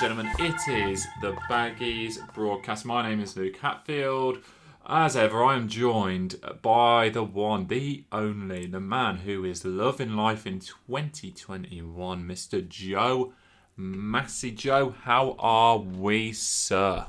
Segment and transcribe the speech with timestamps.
[0.00, 2.84] and gentlemen, it is the Baggies broadcast.
[2.84, 4.38] My name is Luke Hatfield.
[4.86, 10.14] As ever, I am joined by the one, the only, the man who is loving
[10.14, 12.66] life in 2021, Mr.
[12.68, 13.32] Joe
[13.76, 14.52] Massey.
[14.52, 17.06] Joe, how are we, sir?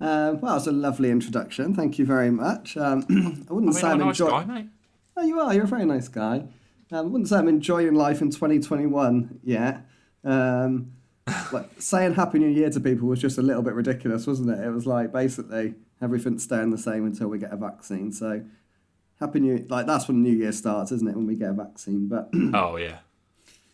[0.00, 1.74] Uh, well, it's a lovely introduction.
[1.74, 2.76] Thank you very much.
[2.76, 4.46] Um, I wouldn't I say mean, I'm I'm a nice enjoying.
[4.48, 4.66] guy, mate.
[5.16, 5.54] Oh, you are.
[5.54, 6.44] You're a very nice guy.
[6.90, 9.86] Um, I wouldn't say I'm enjoying life in 2021 yet.
[10.24, 10.92] Um,
[11.52, 14.64] like saying Happy New Year to people was just a little bit ridiculous, wasn't it?
[14.64, 18.12] It was like basically everything's staying the same until we get a vaccine.
[18.12, 18.42] So
[19.20, 21.14] Happy New like that's when New Year starts, isn't it?
[21.16, 22.08] When we get a vaccine.
[22.08, 22.98] But Oh, yeah.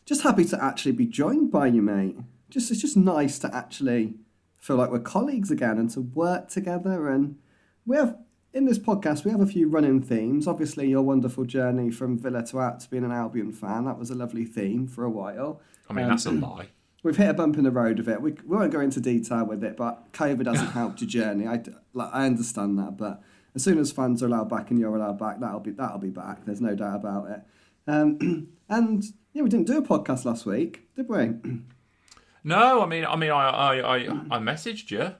[0.05, 2.17] just happy to actually be joined by you, mate.
[2.51, 4.15] Just it's just nice to actually
[4.59, 7.09] feel like we're colleagues again and to work together.
[7.09, 7.37] And
[7.87, 8.17] we have
[8.53, 10.47] in this podcast we have a few running themes.
[10.47, 14.11] Obviously, your wonderful journey from Villa to out to being an Albion fan that was
[14.11, 15.61] a lovely theme for a while.
[15.89, 16.69] I mean, Um, that's a lie.
[17.03, 18.21] We've hit a bump in the road of it.
[18.21, 21.47] We, we won't go into detail with it, but COVID hasn't helped your journey.
[21.47, 21.63] I,
[21.95, 23.23] like, I understand that, but
[23.55, 26.11] as soon as fans are allowed back and you're allowed back, that'll be that'll be
[26.11, 26.45] back.
[26.45, 27.41] There's no doubt about it.
[27.87, 31.31] Um, and yeah, we didn't do a podcast last week, did we?
[32.45, 33.97] No, I mean, I mean, I, I, I,
[34.31, 35.15] I messaged you.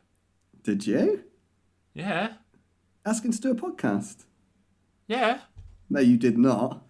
[0.63, 1.25] Did you?
[1.95, 2.35] Yeah,
[3.05, 4.25] Asking to do a podcast?
[5.07, 5.41] yeah.
[5.91, 6.83] No, you did not.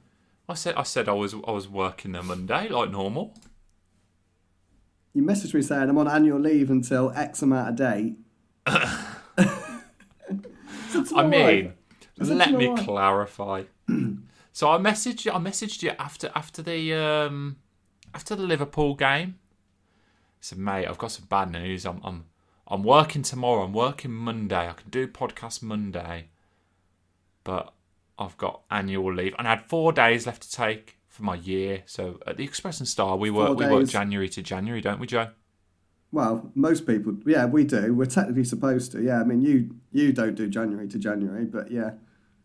[0.49, 3.35] I said, I said I was, I was working the Monday like normal.
[5.19, 8.15] You messaged me saying I'm on annual leave until X amount of date.
[8.67, 9.05] I
[11.27, 11.73] mean, wife-
[12.21, 13.65] I said to let me wife- clarify.
[14.53, 15.33] so I messaged you.
[15.33, 17.57] I messaged you after after the um
[18.15, 19.41] after the Liverpool game.
[19.41, 21.85] I said, mate, I've got some bad news.
[21.85, 22.27] I'm I'm
[22.69, 23.65] I'm working tomorrow.
[23.65, 24.69] I'm working Monday.
[24.69, 26.29] I can do podcast Monday,
[27.43, 27.73] but
[28.21, 31.83] I've got annual leave, and I had four days left to take for my year.
[31.85, 33.89] So at the Express and Star, we work Four we work.
[33.89, 35.31] January to January, don't we, Joe?
[36.13, 37.93] Well, most people, yeah, we do.
[37.93, 39.03] We're technically supposed to.
[39.03, 41.95] Yeah, I mean, you you don't do January to January, but yeah.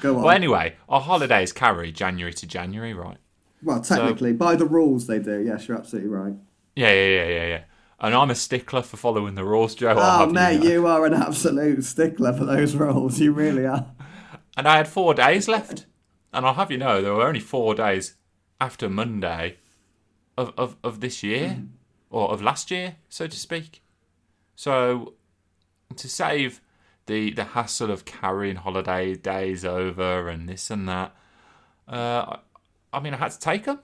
[0.00, 0.22] Go on.
[0.22, 3.16] Well, anyway, our holidays carry January to January, right?
[3.62, 5.42] well, technically, by the rules, they do.
[5.42, 6.34] Yes, you're absolutely right.
[6.76, 7.64] Yeah, yeah, yeah, yeah, yeah.
[7.98, 9.94] And I'm a stickler for following the rules, Joe.
[9.96, 10.70] Oh, mate, know.
[10.70, 13.18] you are an absolute stickler for those rules.
[13.20, 13.86] You really are.
[14.58, 15.84] And I had four days left.
[16.32, 18.16] And I'll have you know, there were only four days
[18.60, 19.56] after Monday
[20.36, 21.62] of, of, of this year,
[22.10, 23.82] or of last year, so to speak.
[24.54, 25.14] So,
[25.96, 26.60] to save
[27.06, 31.14] the, the hassle of carrying holiday days over and this and that,
[31.88, 32.38] uh, I,
[32.92, 33.80] I mean, I had to take them.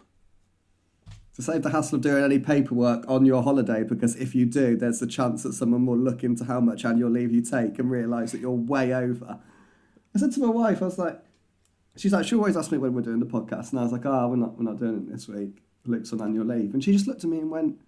[1.36, 4.76] To save the hassle of doing any paperwork on your holiday, because if you do,
[4.76, 7.90] there's a chance that someone will look into how much annual leave you take and
[7.90, 9.38] realise that you're way over.
[10.14, 11.18] I said to my wife, I was like,
[11.96, 14.06] she's like, she always asks me when we're doing the podcast, and I was like,
[14.06, 15.62] oh, we're not, we're not doing it this week.
[15.84, 17.80] Luke's on annual leave, and she just looked at me and went,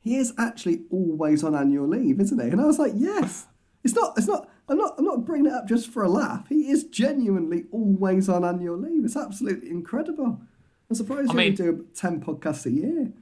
[0.00, 2.48] he is actually always on annual leave, isn't he?
[2.48, 3.46] And I was like, yes.
[3.84, 4.14] It's not.
[4.16, 4.48] It's not.
[4.68, 4.94] I'm not.
[4.96, 6.46] I'm not bringing it up just for a laugh.
[6.48, 9.04] He is genuinely always on annual leave.
[9.04, 10.40] It's absolutely incredible.
[10.88, 13.12] I'm surprised I you mean- only do ten podcasts a year.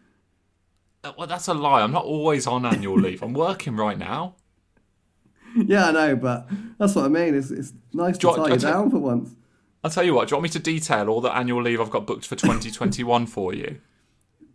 [1.03, 1.81] Uh, Well, that's a lie.
[1.81, 3.23] I'm not always on annual leave.
[3.23, 4.35] I'm working right now.
[5.57, 7.35] Yeah, I know, but that's what I mean.
[7.35, 9.35] It's, it's nice to tie you I tell- down for once.
[9.83, 11.91] I'll tell you what, do you want me to detail all the annual leave I've
[11.91, 13.81] got booked for 2021 for you?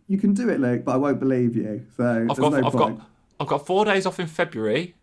[0.08, 1.84] You can do it, Luke, but I won't believe you.
[1.96, 2.98] So I've got, no I've point.
[2.98, 3.06] got,
[3.40, 4.94] I've got four days off in February.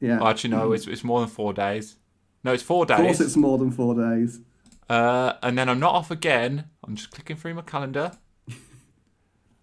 [0.00, 0.20] yeah.
[0.20, 1.96] Oh, actually, no, it's, it's more than four days.
[2.44, 3.00] No, it's four days.
[3.00, 4.40] of course, it's more than four days.
[4.88, 6.66] Uh, and then I'm not off again.
[6.86, 8.12] I'm just clicking through my calendar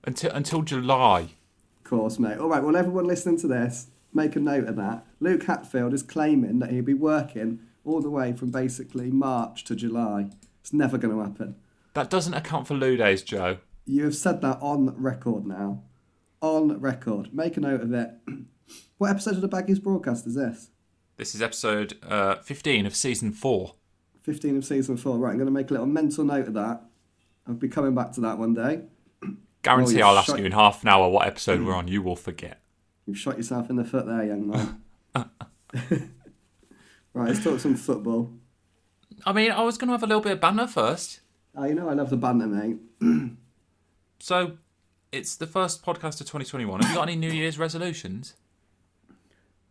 [0.04, 1.30] until until July.
[1.78, 2.38] Of course, mate.
[2.40, 2.64] All right.
[2.64, 5.06] Well, everyone listening to this, make a note of that.
[5.20, 9.76] Luke Hatfield is claiming that he'll be working all the way from basically March to
[9.76, 10.30] July.
[10.62, 11.56] It's never going to happen.
[11.94, 13.58] That doesn't account for Lou days, Joe.
[13.86, 15.84] You have said that on record now.
[16.42, 17.34] On record.
[17.34, 18.12] Make a note of it.
[18.98, 20.70] What episode of the Baggies broadcast is this?
[21.18, 23.74] This is episode uh, 15 of season four.
[24.22, 25.18] 15 of season four.
[25.18, 26.84] Right, I'm going to make a little mental note of that.
[27.48, 28.84] I'll be coming back to that one day.
[29.64, 31.88] Guarantee Oh, I'll ask you in half an hour what episode we're on.
[31.88, 32.62] You will forget.
[33.06, 34.82] You've shot yourself in the foot there, young man.
[37.14, 38.32] right, let's talk some football.
[39.26, 41.22] I mean, I was going to have a little bit of banter first.
[41.56, 42.78] Oh, you know I love the banter, mate.
[44.24, 44.58] So,
[45.12, 46.80] it's the first podcast of 2021.
[46.80, 48.36] Have you got any New Year's resolutions?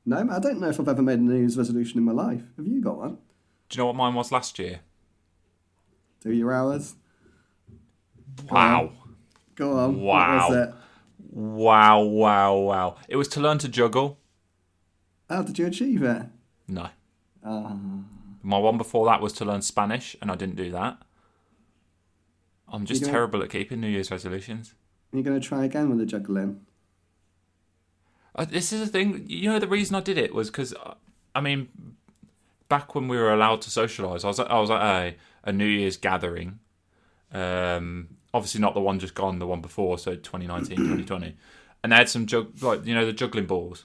[0.04, 2.42] No, I don't know if I've ever made a New Year's resolution in my life.
[2.56, 3.18] Have you got one?
[3.68, 4.80] Do you know what mine was last year?
[6.20, 6.96] Do your hours.
[8.50, 8.90] Wow.
[9.54, 10.00] Go on.
[10.00, 10.38] Wow.
[10.38, 10.74] What was it?
[11.30, 12.96] Wow, wow, wow.
[13.08, 14.18] It was to learn to juggle.
[15.28, 16.22] How did you achieve it?
[16.66, 16.88] No.
[17.44, 17.76] Ah,
[18.42, 20.98] My one before that was to learn Spanish, and I didn't do that.
[22.68, 24.74] I'm just don't- terrible at keeping New Year's resolutions.
[25.12, 26.60] are you going to try again with the juggling?
[28.34, 29.24] Uh, this is the thing.
[29.28, 30.72] You know, the reason I did it was because,
[31.34, 31.68] I mean,
[32.68, 35.66] back when we were allowed to socialise, I was I was at a, a New
[35.66, 36.60] Year's gathering.
[37.32, 41.36] Um, obviously not the one just gone, the one before, so 2019, 2020,
[41.82, 43.84] and they had some jug like you know the juggling balls.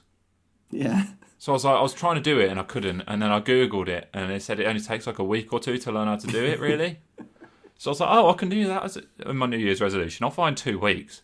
[0.70, 1.06] Yeah.
[1.38, 3.30] So I was like, I was trying to do it and I couldn't, and then
[3.30, 5.92] I googled it and it said it only takes like a week or two to
[5.92, 6.58] learn how to do it.
[6.60, 7.00] Really.
[7.76, 10.24] so I was like, oh, I can do that as a, my New Year's resolution.
[10.24, 11.22] I'll find two weeks.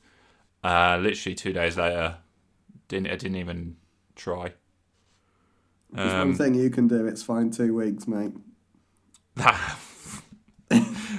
[0.63, 2.19] Uh, literally two days later,
[2.89, 3.77] didn't I didn't even
[4.15, 4.53] try.
[5.91, 7.07] There's Um, one thing you can do.
[7.07, 7.51] It's fine.
[7.51, 8.33] Two weeks, mate.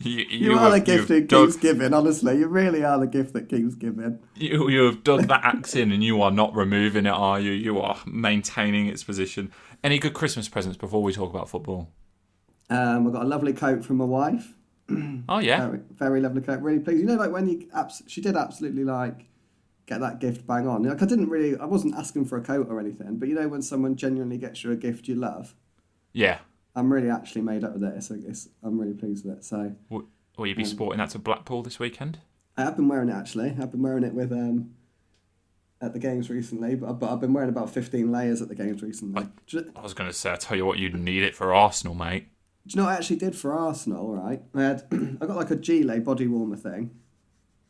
[0.00, 1.92] you, You, are the gift that keeps giving.
[1.94, 4.18] Honestly, you really are the gift that keeps giving.
[4.36, 7.52] You, you have dug that axe in and you are not removing it, are you?
[7.52, 9.52] You are maintaining its position.
[9.82, 11.90] Any good Christmas presents before we talk about football?
[12.68, 14.54] Um, I got a lovely coat from my wife.
[15.28, 15.66] Oh, yeah.
[15.66, 16.60] Very, very lovely coat.
[16.60, 17.00] Really pleased.
[17.00, 19.26] You know, like when you, abs- she did absolutely like
[19.86, 20.82] get that gift bang on.
[20.84, 23.48] Like I didn't really, I wasn't asking for a coat or anything, but you know
[23.48, 25.54] when someone genuinely gets you a gift you love,
[26.12, 26.38] Yeah.
[26.76, 28.02] I'm really actually made up with it.
[28.02, 29.44] So it's, I'm really pleased with it.
[29.44, 32.18] So Will you be sporting that to Blackpool this weekend?
[32.56, 33.56] I have been wearing it actually.
[33.60, 34.70] I've been wearing it with um
[35.82, 38.82] at the games recently, but, but I've been wearing about 15 layers at the games
[38.82, 39.26] recently.
[39.46, 41.54] Do, you- I was going to say, I tell you what, you'd need it for
[41.54, 42.28] Arsenal, mate.
[42.66, 44.14] you know what I actually did for Arsenal?
[44.14, 44.82] Right, I had
[45.20, 46.90] I got like a Gilet body warmer thing.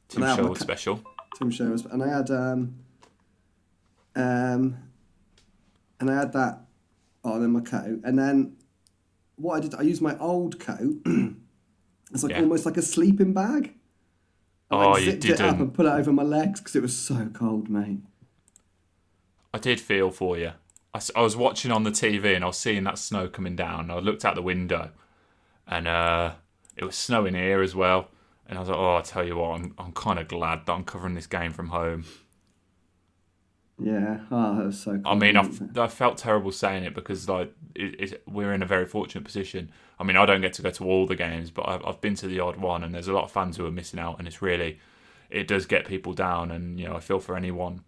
[0.09, 1.01] Tim And I have my Sherwood ca- special.
[1.39, 2.75] Tim Sherwood, and I had um
[4.17, 4.77] um
[6.01, 6.61] and I had that
[7.23, 8.57] on in my coat, and then
[9.41, 10.97] what I did, I used my old coat.
[12.13, 12.41] it's like Yeah.
[12.41, 13.75] almost like a sleeping bag.
[14.71, 16.83] I Oh, like, you zipped it up and put it over my legs because it
[16.83, 18.01] was so cold, mate.
[19.53, 20.53] I did feel for you.
[20.95, 23.91] I was watching on the TV and I was seeing that snow coming down.
[23.91, 24.91] I looked out the window
[25.67, 26.33] and uh,
[26.77, 28.09] it was snowing here as well.
[28.49, 30.73] And I was like, oh, I tell you what, I'm, I'm kind of glad that
[30.73, 32.05] I'm covering this game from home.
[33.79, 35.07] Yeah, oh, that was so cold.
[35.07, 35.79] I mean, I, wasn't it?
[35.79, 39.25] f- I felt terrible saying it because like it, it, we're in a very fortunate
[39.25, 39.71] position.
[39.99, 42.15] I mean, I don't get to go to all the games, but I've, I've been
[42.17, 44.27] to the odd one, and there's a lot of fans who are missing out, and
[44.27, 44.79] it's really
[45.31, 47.85] it does get people down, and you know I feel for anyone.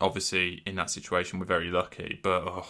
[0.00, 2.66] Obviously, in that situation, we're very lucky, but oh,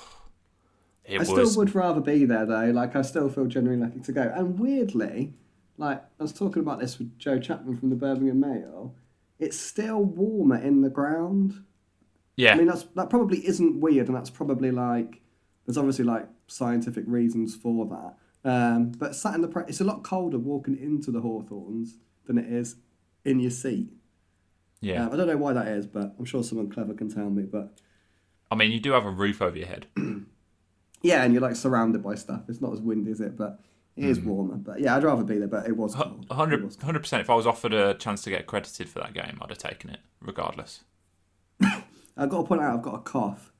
[1.04, 2.70] it I was still would rather be there though.
[2.70, 4.32] Like I still feel genuinely lucky to go.
[4.34, 5.32] And weirdly,
[5.76, 8.94] like I was talking about this with Joe Chapman from the Birmingham Mail,
[9.38, 11.64] it's still warmer in the ground.
[12.36, 15.20] yeah, I mean, that's that probably isn't weird, and that's probably like
[15.66, 18.14] there's obviously like scientific reasons for that.
[18.48, 21.96] Um, but sat in the pre- it's a lot colder walking into the Hawthorns
[22.26, 22.76] than it is
[23.24, 23.88] in your seat.
[24.80, 25.04] yeah.
[25.06, 27.42] Um, I don't know why that is, but I'm sure someone clever can tell me.
[27.42, 27.76] But
[28.50, 29.86] I mean, you do have a roof over your head.
[31.02, 32.42] yeah, and you're like surrounded by stuff.
[32.48, 33.36] It's not as windy, is it?
[33.36, 33.60] But
[33.96, 34.56] it is warmer.
[34.56, 35.48] But yeah, I'd rather be there.
[35.48, 36.26] But it was cold.
[36.30, 37.22] It was 100 percent.
[37.22, 39.90] If I was offered a chance to get credited for that game, I'd have taken
[39.90, 40.84] it, regardless.
[42.16, 43.52] I've got to point out I've got a cough,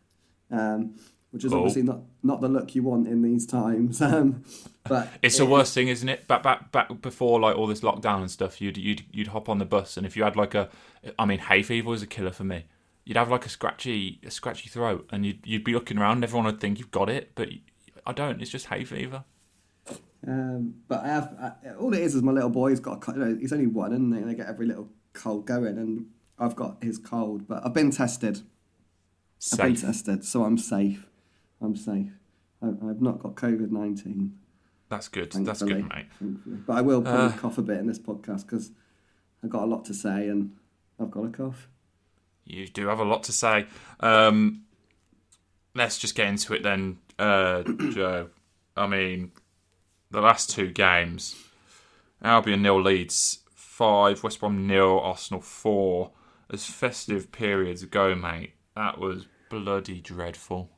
[0.50, 0.94] um,
[1.36, 1.58] which is Oh.
[1.58, 4.00] obviously not, not the look you want in these times.
[4.06, 4.42] Um,
[4.88, 6.26] but It's the worst thing, isn't it?
[6.28, 9.58] Back back back before like all this lockdown and stuff, you'd you'd you'd hop on
[9.58, 10.70] the bus, and if you had like a,
[11.19, 12.64] I mean, hay fever was a killer for me.
[13.05, 16.24] You'd have like a scratchy a scratchy throat, and you'd you'd be looking around, and
[16.24, 17.48] everyone would think you've got it, but
[18.06, 18.40] I don't.
[18.40, 19.24] It's just hay fever.
[20.26, 23.19] Um, but I have I, all it is is my little boy's got a you
[23.19, 26.06] know, he's only one, and they, they get every little cold going, and
[26.38, 27.46] I've got his cold.
[27.48, 28.40] But I've been tested.
[29.52, 31.06] I've been tested, so I'm safe.
[31.60, 32.10] I'm safe.
[32.63, 34.39] I, I've not got COVID nineteen.
[34.89, 35.32] That's good.
[35.32, 36.06] Thankfully, That's good, mate.
[36.19, 36.56] thankfully.
[36.67, 38.70] But I will probably Uh, cough a bit in this podcast because
[39.43, 40.53] I've got a lot to say, and
[41.01, 41.69] I've got a cough.
[42.44, 43.67] You do have a lot to say.
[43.98, 44.63] Um,
[45.75, 48.29] let's just get into it then, uh, Joe.
[48.77, 49.32] I mean,
[50.13, 51.34] the last two games,
[52.22, 56.13] Albion nil Leeds five, West Brom nil, Arsenal four.
[56.48, 60.70] As festive periods go, mate, that was bloody dreadful.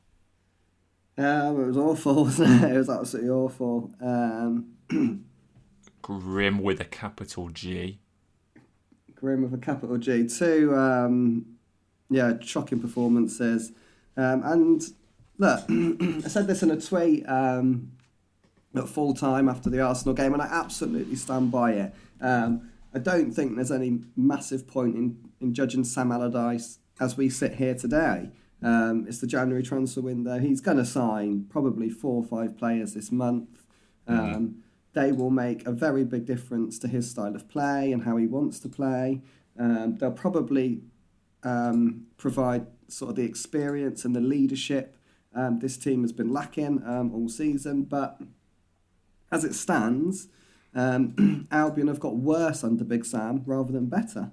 [1.19, 2.23] Um, it was awful.
[2.23, 2.71] Wasn't it?
[2.71, 3.91] it was absolutely awful.
[4.01, 4.75] Um,
[6.01, 7.99] Grim with a capital G.
[9.15, 10.27] grim with a capital G.
[10.27, 11.45] Two, um,
[12.09, 13.73] yeah, shocking performances.
[14.15, 14.81] Um, and
[15.37, 17.91] look, I said this in a tweet um,
[18.73, 21.93] at full time after the Arsenal game, and I absolutely stand by it.
[22.21, 27.29] Um, I don't think there's any massive point in, in judging Sam Allardyce as we
[27.29, 28.31] sit here today.
[28.61, 30.39] Um, it's the January transfer window.
[30.39, 33.65] He's going to sign probably four or five players this month.
[34.07, 34.63] Um,
[34.93, 38.25] They will make a very big difference to his style of play and how he
[38.25, 39.21] wants to play.
[39.57, 40.81] Um, they'll probably
[41.43, 44.95] um, provide sort of the experience and the leadership
[45.35, 47.83] um, this team has been lacking um, all season.
[47.83, 48.19] But
[49.31, 50.27] as it stands,
[50.73, 54.31] um, Albion have got worse under Big Sam rather than better.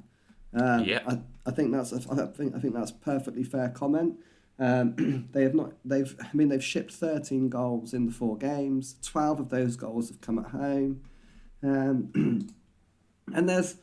[0.55, 1.01] Um, Yeah.
[1.07, 4.19] I, I think that's a, I think I think that's perfectly fair comment.
[4.59, 5.73] Um, they have not.
[5.85, 6.15] They've.
[6.21, 8.97] I mean, they've shipped thirteen goals in the four games.
[9.03, 11.03] Twelve of those goals have come at home,
[11.63, 12.49] um,
[13.35, 13.77] and there's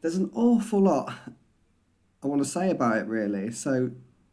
[0.00, 1.12] there's an awful lot
[2.22, 3.06] I want to say about it.
[3.06, 3.90] Really, so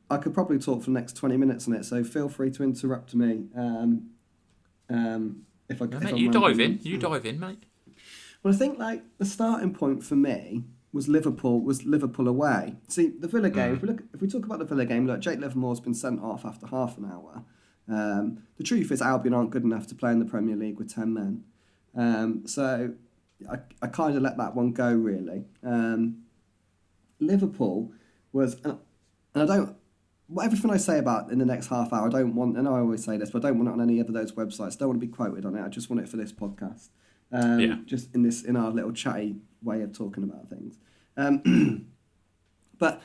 [0.09, 1.85] I could probably talk for the next twenty minutes on it.
[1.85, 3.45] So feel free to interrupt me.
[3.55, 4.11] Um,
[4.89, 6.79] um, if I, No, if mate, I'm you dive in.
[6.83, 7.63] You dive in, mate.
[8.43, 12.75] Well, I think like the starting point for me was Liverpool was Liverpool away.
[12.87, 13.75] See the Villa game.
[13.75, 16.21] If we look, if we talk about the Villa game, look, Jake Livermore's been sent
[16.21, 17.43] off after half an hour.
[17.87, 20.93] Um, the truth is, Albion aren't good enough to play in the Premier League with
[20.93, 21.43] ten men.
[21.95, 22.93] Um, so
[23.51, 25.45] I, I kind of let that one go really.
[25.63, 26.23] Um,
[27.19, 27.91] Liverpool
[28.31, 28.79] was, and
[29.33, 29.75] and I don't.
[30.43, 32.57] Everything I say about in the next half hour, I don't want.
[32.57, 34.31] I know I always say this, but I don't want it on any of those
[34.33, 34.75] websites.
[34.75, 35.63] I don't want to be quoted on it.
[35.63, 36.89] I just want it for this podcast.
[37.31, 37.77] Um, Yeah.
[37.85, 40.77] Just in this, in our little chatty way of talking about things.
[41.17, 41.87] Um,
[42.79, 43.01] but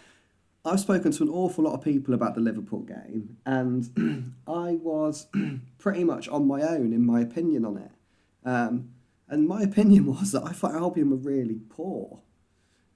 [0.64, 5.26] I've spoken to an awful lot of people about the Liverpool game, and I was
[5.78, 7.90] pretty much on my own in my opinion on it.
[8.44, 8.90] Um,
[9.28, 12.20] and my opinion was that I thought Albion were really poor.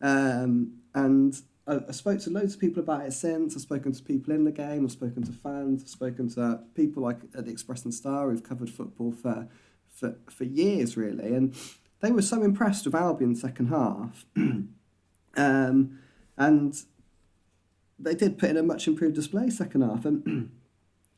[0.01, 3.55] Um, and I, I spoke to loads of people about it since.
[3.55, 4.85] I've spoken to people in the game.
[4.85, 5.83] I've spoken to fans.
[5.83, 9.49] I've spoken to people like at the Express and Star who've covered football for
[9.99, 11.35] for, for years, really.
[11.35, 11.55] And
[12.01, 14.25] they were so impressed with Albion's second half.
[15.37, 15.99] um,
[16.37, 16.83] and
[17.99, 20.05] they did put in a much improved display second half.
[20.05, 20.51] And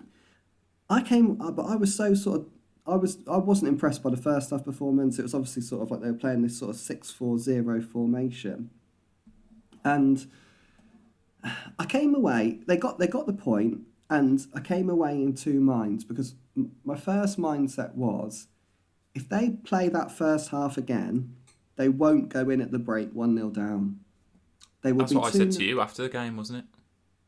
[0.90, 2.46] I came, uh, but I was so sort of.
[2.86, 5.18] I was I wasn't impressed by the first half performance.
[5.18, 8.70] It was obviously sort of like they were playing this sort of 6-4-0 formation.
[9.84, 10.26] And
[11.78, 12.60] I came away.
[12.66, 16.34] They got they got the point, and I came away in two minds because
[16.84, 18.48] my first mindset was,
[19.14, 21.34] if they play that first half again,
[21.76, 24.00] they won't go in at the break one 0 down.
[24.82, 26.64] They will That's what I 2 said to you after the game, wasn't it?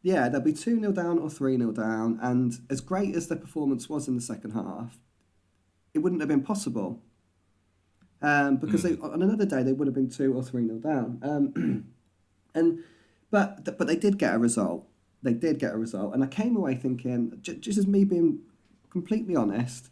[0.02, 2.18] yeah, they'll be 2 0 down or 3 0 down.
[2.20, 4.98] And as great as their performance was in the second half,
[5.94, 7.00] it wouldn't have been possible.
[8.20, 11.20] Um, because they, on another day, they would have been 2 or 3 0 down.
[11.22, 11.84] Um,
[12.54, 12.80] and
[13.30, 14.86] but, but they did get a result.
[15.22, 16.14] They did get a result.
[16.14, 18.40] And I came away thinking, just as me being
[18.90, 19.88] completely honest,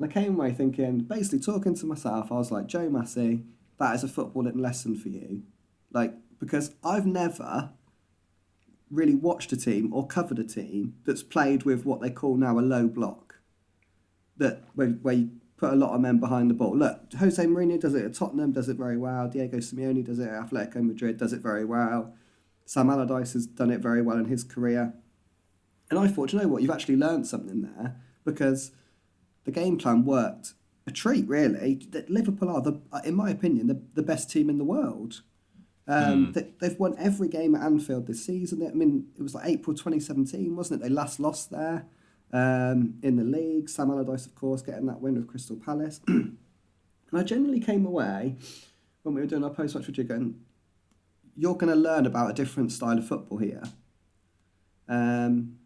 [0.00, 3.44] and I came away thinking, basically talking to myself, I was like, Joe Massey,
[3.78, 5.42] that is a footballing lesson for you.
[5.92, 7.72] Like, because I've never
[8.90, 12.58] really watched a team or covered a team that's played with what they call now
[12.58, 13.40] a low block.
[14.38, 16.74] That where, where you put a lot of men behind the ball.
[16.74, 19.28] Look, Jose Mourinho does it at Tottenham, does it very well.
[19.28, 22.14] Diego Simeone does it at Atletico Madrid, does it very well.
[22.64, 24.94] Sam Allardyce has done it very well in his career.
[25.90, 28.70] And I thought, you know what, you've actually learned something there because
[29.50, 30.54] the game plan worked
[30.86, 31.86] a treat, really.
[31.90, 35.22] That Liverpool are, the, in my opinion, the, the best team in the world.
[35.88, 38.64] Um, they, they've won every game at Anfield this season.
[38.64, 40.84] I mean, it was like April 2017, wasn't it?
[40.84, 41.86] They last lost there
[42.32, 43.68] um, in the league.
[43.68, 46.00] Sam Allardyce, of course, getting that win with Crystal Palace.
[46.06, 46.38] and
[47.12, 48.36] I generally came away
[49.02, 50.40] when we were doing our post-match review going,
[51.36, 53.62] you're going to learn about a different style of football here.
[54.88, 55.56] Um,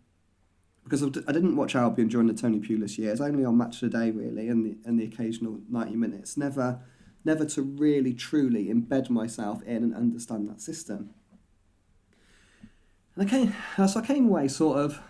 [0.85, 3.99] because I didn't watch Albion during the Tony Pulis years, only on Match of the
[3.99, 6.37] Day really, and the and the occasional ninety minutes.
[6.37, 6.81] Never,
[7.25, 11.11] never to really truly embed myself in and understand that system.
[13.17, 15.01] And I came, uh, so I came away sort of,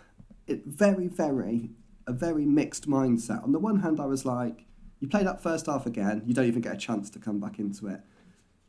[0.47, 1.71] it very very,
[2.07, 3.43] a very mixed mindset.
[3.43, 4.67] On the one hand, I was like,
[5.01, 7.59] you play that first half again, you don't even get a chance to come back
[7.59, 8.01] into it.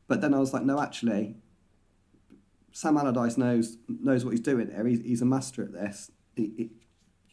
[0.07, 1.35] But then I was like, no, actually,
[2.71, 4.85] Sam Allardyce knows knows what he's doing there.
[4.85, 6.11] He's, he's a master at this.
[6.35, 6.71] He,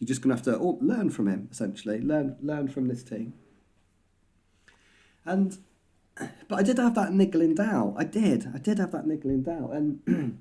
[0.02, 2.00] you're just going to have to oh, learn from him, essentially.
[2.00, 3.34] Learn learn from this team.
[5.24, 5.58] And
[6.48, 7.94] but I did have that niggling doubt.
[7.96, 8.48] I did.
[8.52, 9.70] I did have that niggling doubt.
[9.72, 10.40] And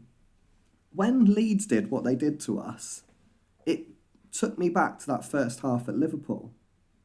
[0.96, 3.04] when Leeds did what they did to us,
[3.68, 3.86] it
[4.32, 6.52] took me back to that first half at Liverpool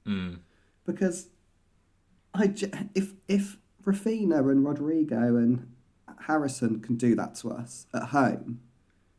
[0.06, 0.38] Mm.
[0.86, 1.28] because
[2.32, 2.54] I
[2.94, 5.74] if if Raphinha and Rodrigo and
[6.20, 8.60] Harrison can do that to us at home,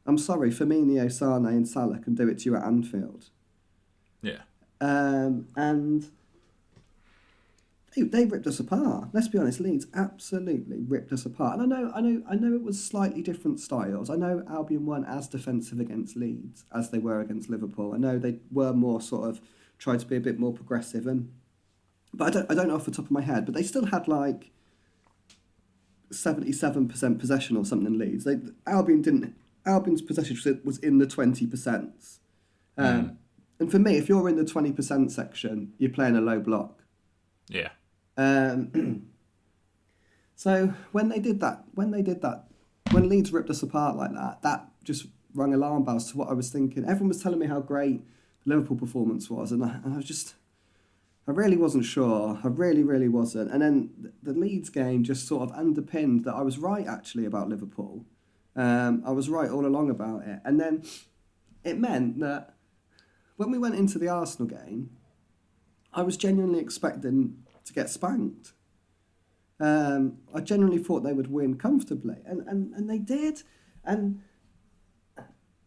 [0.08, 3.30] I'm sorry, Firmino, Mané, and Salah can do it to you at Anfield.
[4.22, 4.40] Yeah.
[4.80, 6.10] Um, and
[7.96, 9.10] they, they ripped us apart.
[9.14, 11.60] Let's be honest, Leeds absolutely ripped us apart.
[11.60, 14.10] And I know, I know, I know it was slightly different styles.
[14.10, 17.94] I know Albion weren't as defensive against Leeds as they were against Liverpool.
[17.94, 19.42] I know they were more sort of
[19.78, 21.32] tried to be a bit more progressive and.
[22.14, 23.46] But I don't, I don't know off the top of my head.
[23.46, 24.52] But they still had like
[26.10, 27.98] seventy-seven percent possession or something.
[27.98, 28.24] Leeds.
[28.24, 29.36] They Albion didn't.
[29.68, 32.20] Albion's possession was- in the twenty percent.
[32.78, 33.18] Um,
[33.60, 36.84] And for me, if you're in the twenty percent section, you're playing a low block.
[37.50, 37.70] Yeah.
[38.16, 39.08] Um,
[40.36, 42.46] so when they did that, when they did that
[42.92, 46.34] when Leeds ripped us apart like that, that just rung alarm bells to what I
[46.34, 46.84] was thinking.
[46.86, 48.02] Everyone was telling me how great
[48.46, 50.36] the Liverpool performance was, and I, and I was just,
[51.28, 52.40] I really wasn't sure.
[52.44, 53.52] I really, really wasn't.
[53.52, 57.26] And then the, the Leeds game just sort of underpinned that I was right actually
[57.26, 58.06] about Liverpool.
[58.58, 60.84] Um, I was right all along about it, and then
[61.64, 62.56] it meant that
[63.38, 64.90] when we went into the Arsenal game,
[65.94, 68.54] I was genuinely expecting to get spanked.
[69.60, 73.44] Um, I genuinely thought they would win comfortably, and, and, and they did.
[73.86, 74.22] And,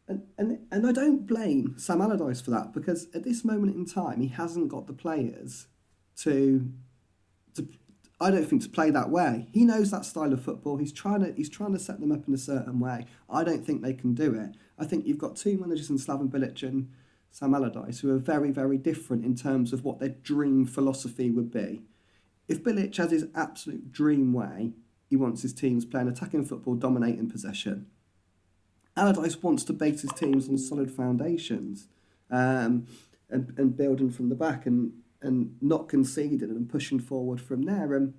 [0.08, 3.86] and and and I don't blame Sam Allardyce for that because at this moment in
[3.86, 5.68] time he hasn't got the players
[6.18, 6.68] to
[7.54, 7.68] to
[8.20, 9.48] I don't think to play that way.
[9.52, 10.76] He knows that style of football.
[10.76, 13.06] He's trying to he's trying to set them up in a certain way.
[13.30, 14.56] I don't think they can do it.
[14.78, 16.90] I think you've got two managers in Slaven Bilic and
[17.30, 21.50] Sam Allardyce who are very very different in terms of what their dream philosophy would
[21.50, 21.82] be.
[22.46, 24.72] If Bilic has his absolute dream way,
[25.08, 27.86] he wants his teams playing attacking football, dominating possession.
[28.96, 31.88] Allardyce wants to base his teams on solid foundations
[32.30, 32.86] um,
[33.30, 37.94] and, and building from the back and, and not conceding and pushing forward from there.
[37.94, 38.14] And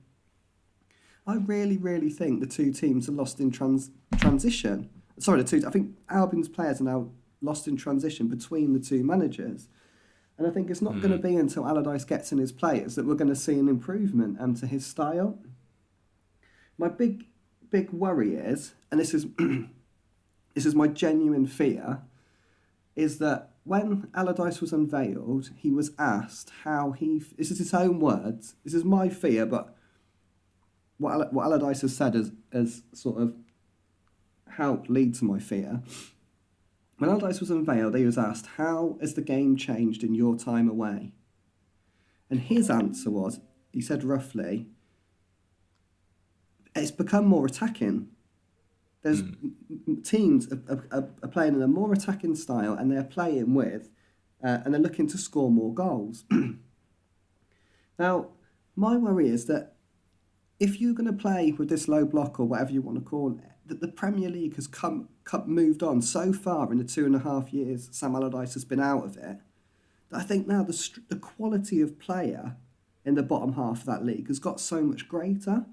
[1.25, 4.89] I really, really think the two teams are lost in trans- transition.
[5.19, 5.67] Sorry, the two.
[5.67, 7.09] I think Albion's players are now
[7.41, 9.67] lost in transition between the two managers.
[10.37, 11.01] And I think it's not mm.
[11.01, 13.67] going to be until Allardyce gets in his players that we're going to see an
[13.67, 15.37] improvement um, to his style.
[16.77, 17.25] My big,
[17.69, 19.27] big worry is, and this is
[20.55, 22.01] this is my genuine fear,
[22.95, 27.21] is that when Allardyce was unveiled, he was asked how he.
[27.37, 28.55] This is his own words.
[28.63, 29.75] This is my fear, but
[30.97, 33.35] what what Allardyce has said has, has sort of
[34.49, 35.81] helped lead to my fear.
[36.97, 40.69] When Allardyce was unveiled, he was asked, How has the game changed in your time
[40.69, 41.13] away?
[42.29, 43.39] And his answer was,
[43.71, 44.67] he said roughly,
[46.75, 48.09] It's become more attacking.
[49.01, 50.07] There's mm.
[50.07, 53.89] teams are, are, are, playing in a more attacking style, and they're playing with,
[54.43, 56.25] uh, and they're looking to score more goals.
[57.99, 58.27] now,
[58.75, 59.73] my worry is that
[60.59, 63.31] if you're going to play with this low block or whatever you want to call
[63.31, 67.05] it, that the Premier League has come, come moved on so far in the two
[67.05, 69.37] and a half years Sam Allardyce has been out of it.
[70.09, 72.57] That I think now the the quality of player
[73.03, 75.65] in the bottom half of that league has got so much greater.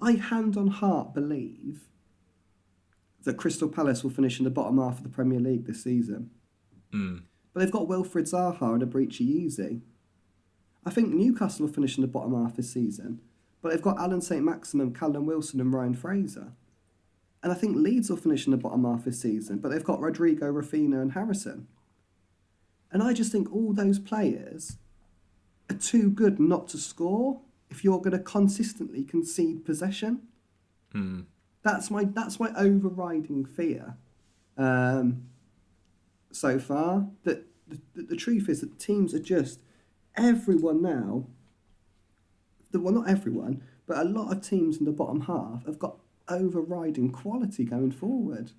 [0.00, 1.88] I hand on heart believe
[3.24, 6.30] that Crystal Palace will finish in the bottom half of the Premier League this season.
[6.92, 7.22] Mm.
[7.52, 9.80] But they've got Wilfried Zaha and Eberechi Eze.
[10.84, 13.20] I think Newcastle will finish in the bottom half this season,
[13.60, 16.52] but they've got Alan Saint-Maximin, Callum Wilson, and Ryan Fraser.
[17.42, 20.00] And I think Leeds will finish in the bottom half this season, but they've got
[20.00, 21.68] Rodrigo, Raphinha, and Harrison.
[22.90, 24.76] And I just think all those players
[25.70, 30.22] are too good not to score if you're going to consistently concede possession.
[30.94, 31.26] Mm.
[31.62, 33.96] That's my that's my overriding fear.
[34.56, 35.24] Um,
[36.32, 39.60] so far, that the, the, truth is that teams are just
[40.16, 41.26] everyone now.
[42.70, 45.96] The, well, not everyone, but a lot of teams in the bottom half have got
[46.28, 48.52] overriding quality going forward.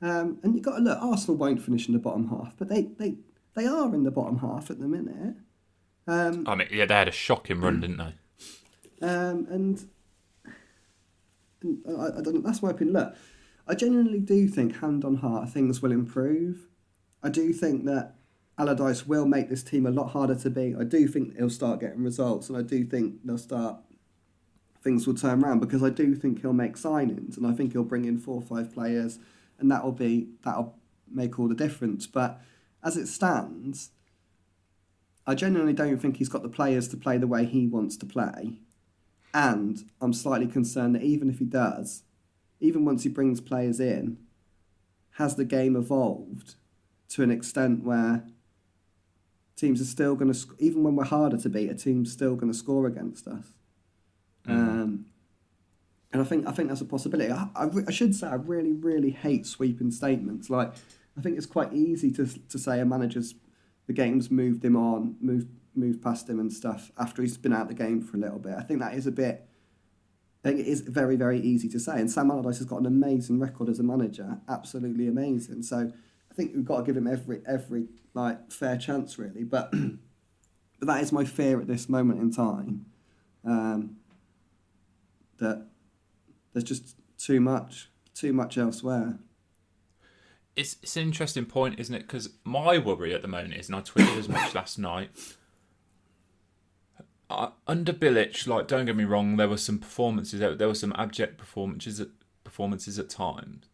[0.00, 0.98] Um, and you've got to look.
[1.00, 3.16] Arsenal won't finish in the bottom half, but they they,
[3.54, 5.36] they are in the bottom half at the minute.
[6.06, 9.06] Um, I mean, yeah, they had a shocking run, didn't they?
[9.06, 9.88] Um, and
[11.88, 12.44] I, I don't.
[12.44, 12.94] That's my opinion.
[12.94, 13.14] Look,
[13.66, 16.66] I genuinely do think, hand on heart, things will improve.
[17.22, 18.16] I do think that
[18.58, 20.76] Allardyce will make this team a lot harder to beat.
[20.78, 23.78] I do think he'll start getting results, and I do think they'll start.
[24.82, 27.84] Things will turn around because I do think he'll make signings, and I think he'll
[27.84, 29.18] bring in four or five players,
[29.58, 30.76] and that'll be that'll
[31.10, 32.06] make all the difference.
[32.06, 32.40] But
[32.82, 33.90] as it stands,
[35.24, 38.06] I genuinely don't think he's got the players to play the way he wants to
[38.06, 38.58] play.
[39.34, 42.02] And I'm slightly concerned that even if he does,
[42.60, 44.18] even once he brings players in,
[45.16, 46.54] has the game evolved
[47.10, 48.24] to an extent where
[49.56, 52.34] teams are still going to, sc- even when we're harder to beat, a team's still
[52.34, 53.52] going to score against us.
[54.46, 54.52] Mm.
[54.52, 55.06] Um,
[56.12, 57.32] and I think I think that's a possibility.
[57.32, 60.50] I, I, I, should say I really really hate sweeping statements.
[60.50, 60.72] Like
[61.16, 63.34] I think it's quite easy to to say a manager's
[63.86, 67.68] the game's moved him on, moved moved past him and stuff after he's been out
[67.68, 68.54] the game for a little bit.
[68.56, 69.48] I think that is a bit.
[70.44, 72.00] I think it is very, very easy to say.
[72.00, 75.62] And Sam Allardyce has got an amazing record as a manager, absolutely amazing.
[75.62, 75.92] So
[76.30, 79.44] I think we've got to give him every every like fair chance, really.
[79.44, 79.70] But
[80.80, 82.86] but that is my fear at this moment in time.
[83.44, 83.96] Um,
[85.38, 85.66] that
[86.52, 89.18] there's just too much, too much elsewhere
[90.56, 92.00] it's it's an interesting point, isn't it?
[92.00, 95.10] Because my worry at the moment is, and I tweeted as much last night
[97.32, 100.74] uh, under Bilic, like don't get me wrong, there were some performances, there, there were
[100.74, 102.08] some abject performances at,
[102.44, 103.66] performances at times,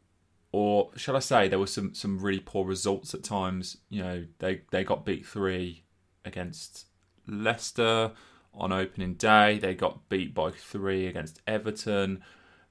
[0.52, 3.78] or shall I say there were some some really poor results at times.
[3.88, 5.84] You know, they they got beat three
[6.24, 6.86] against
[7.26, 8.12] Leicester
[8.54, 9.58] on opening day.
[9.58, 12.22] They got beat by three against Everton.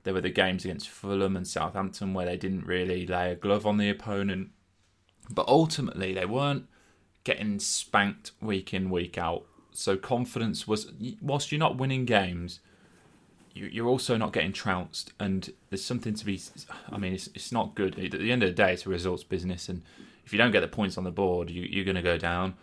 [0.03, 3.65] There were the games against Fulham and Southampton where they didn't really lay a glove
[3.65, 4.51] on the opponent.
[5.29, 6.67] But ultimately, they weren't
[7.23, 9.45] getting spanked week in, week out.
[9.77, 12.61] So confidence was, whilst you're not winning games,
[13.53, 15.13] you're also not getting trounced.
[15.19, 16.41] And there's something to be,
[16.91, 17.99] I mean, it's, it's not good.
[17.99, 19.69] At the end of the day, it's a results business.
[19.69, 19.83] And
[20.25, 22.55] if you don't get the points on the board, you, you're going to go down.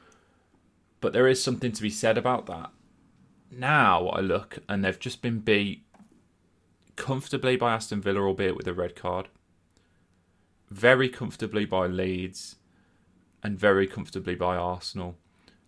[1.00, 2.70] But there is something to be said about that.
[3.48, 5.85] Now I look and they've just been beat
[6.96, 9.29] comfortably by Aston Villa, albeit with a red card.
[10.68, 12.57] Very comfortably by Leeds,
[13.40, 15.16] and very comfortably by Arsenal.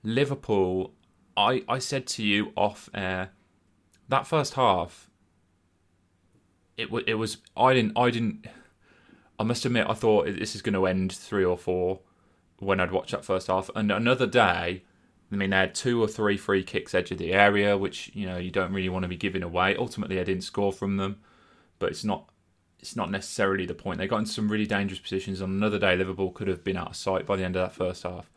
[0.02, 0.92] Liverpool,
[1.36, 3.30] I, I said to you off air,
[4.08, 5.10] that first half,
[6.76, 8.46] it was it was I didn't I didn't
[9.38, 12.00] I must admit I thought this is going to end three or four
[12.58, 14.82] when I'd watched that first half, and another day
[15.30, 18.26] I mean, they had two or three free kicks edge of the area, which you
[18.26, 19.76] know you don't really want to be giving away.
[19.76, 21.20] Ultimately, I didn't score from them,
[21.78, 22.30] but it's not
[22.78, 23.98] it's not necessarily the point.
[23.98, 25.42] They got into some really dangerous positions.
[25.42, 27.74] On another day, Liverpool could have been out of sight by the end of that
[27.74, 28.30] first half.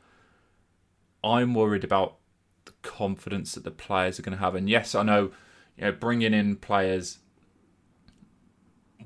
[1.24, 2.18] I'm worried about
[2.82, 4.56] confidence that the players are going to have.
[4.56, 5.32] And yes, I know,
[5.78, 7.20] you know, bringing in players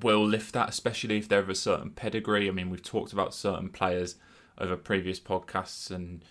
[0.02, 2.48] will lift that, especially if they're of a certain pedigree.
[2.48, 4.16] I mean, we've talked about certain players
[4.58, 6.24] over previous podcasts and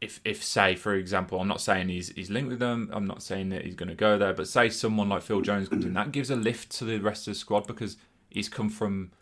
[0.00, 2.90] if if say for example, I'm not saying he's he's linked with them.
[2.92, 5.68] I'm not saying that he's going to go there, but say someone like Phil Jones
[5.68, 7.96] comes in, that gives a lift to the rest of the squad because
[8.28, 9.12] he's come from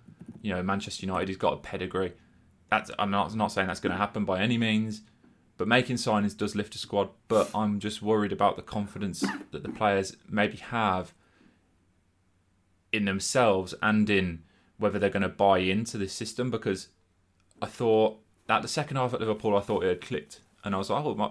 [0.43, 1.29] you know Manchester United.
[1.29, 2.13] He's got a pedigree.
[2.71, 5.03] That's I'm not not saying that's going to happen by any means,
[5.57, 7.11] but making signings does lift a squad.
[7.29, 11.15] But I'm just worried about the confidence that the players maybe have
[12.93, 14.43] in themselves and in
[14.79, 16.89] whether they're going to buy into this system because
[17.63, 20.79] I thought that the second half at Liverpool, I thought it had clicked and I
[20.79, 21.31] was like, oh, my,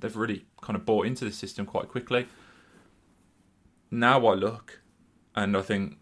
[0.00, 2.26] they've really kind of bought into the system quite quickly.
[3.90, 4.80] Now I look,
[5.36, 5.98] and I think,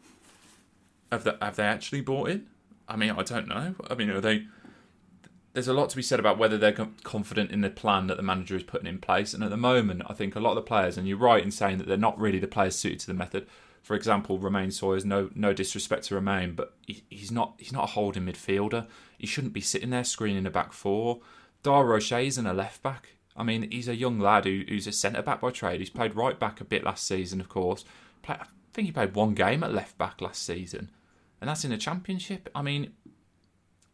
[1.12, 2.46] have they, have they actually bought in?
[2.88, 3.74] I mean, I don't know.
[3.88, 4.46] I mean, are they?
[5.52, 8.22] There's a lot to be said about whether they're confident in the plan that the
[8.22, 9.34] manager is putting in place.
[9.34, 11.50] And at the moment, I think a lot of the players, and you're right in
[11.50, 13.46] saying that they're not really the players suited to the method.
[13.82, 17.84] For example, Romain Sawyers, no no disrespect to Romain, but he, he's not he's not
[17.84, 18.86] a holding midfielder.
[19.18, 21.20] He shouldn't be sitting there screening a back four.
[21.62, 23.14] Dara O'Shea's in a left back.
[23.36, 25.80] I mean, he's a young lad who, who's a centre back by trade.
[25.80, 27.84] He's played right back a bit last season, of course.
[28.22, 30.90] Play, I think he played one game at left back last season,
[31.40, 32.48] and that's in a championship.
[32.54, 32.92] I mean,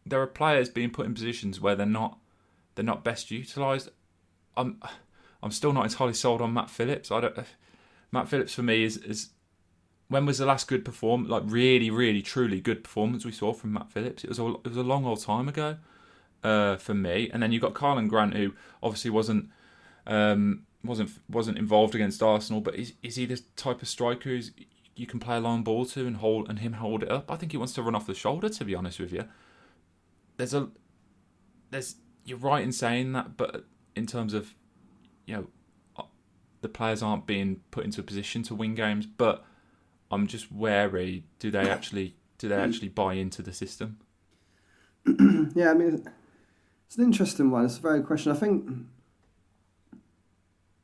[0.09, 2.19] there are players being put in positions where they're not
[2.75, 3.89] they're not best utilised.
[4.55, 4.81] I'm
[5.41, 7.11] I'm still not entirely sold on Matt Phillips.
[7.11, 7.37] I don't.
[8.11, 9.29] Matt Phillips for me is is
[10.09, 13.73] when was the last good perform like really really truly good performance we saw from
[13.73, 14.23] Matt Phillips?
[14.23, 15.77] It was a, it was a long old time ago
[16.43, 17.29] uh, for me.
[17.31, 19.49] And then you've got Karlan Grant, who obviously wasn't
[20.05, 24.51] um, wasn't wasn't involved against Arsenal, but is is he the type of striker who's
[24.95, 27.31] you can play a long ball to and hold and him hold it up?
[27.31, 28.49] I think he wants to run off the shoulder.
[28.49, 29.25] To be honest with you,
[30.37, 30.69] there's a
[31.71, 34.53] there's you're right in saying that, but in terms of
[35.25, 35.47] you know
[35.97, 36.03] uh,
[36.61, 39.43] the players aren't being put into a position to win games, but
[40.09, 41.25] I'm just wary.
[41.39, 43.99] Do they actually do they actually buy into the system?
[45.55, 46.07] yeah, I mean,
[46.85, 47.65] it's an interesting one.
[47.65, 48.31] It's a very question.
[48.31, 48.69] I think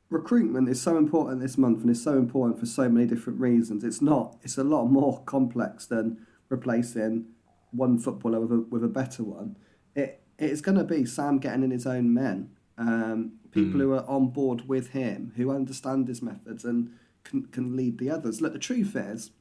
[0.10, 3.84] recruitment is so important this month and is so important for so many different reasons.
[3.84, 4.38] It's not.
[4.44, 7.26] It's a lot more complex than replacing
[7.74, 9.58] one footballer with a, with a better one.
[9.96, 13.84] It it's going to be Sam getting in his own men, um, people mm.
[13.84, 16.92] who are on board with him, who understand his methods and
[17.24, 18.42] can can lead the others.
[18.42, 19.32] Look, the truth is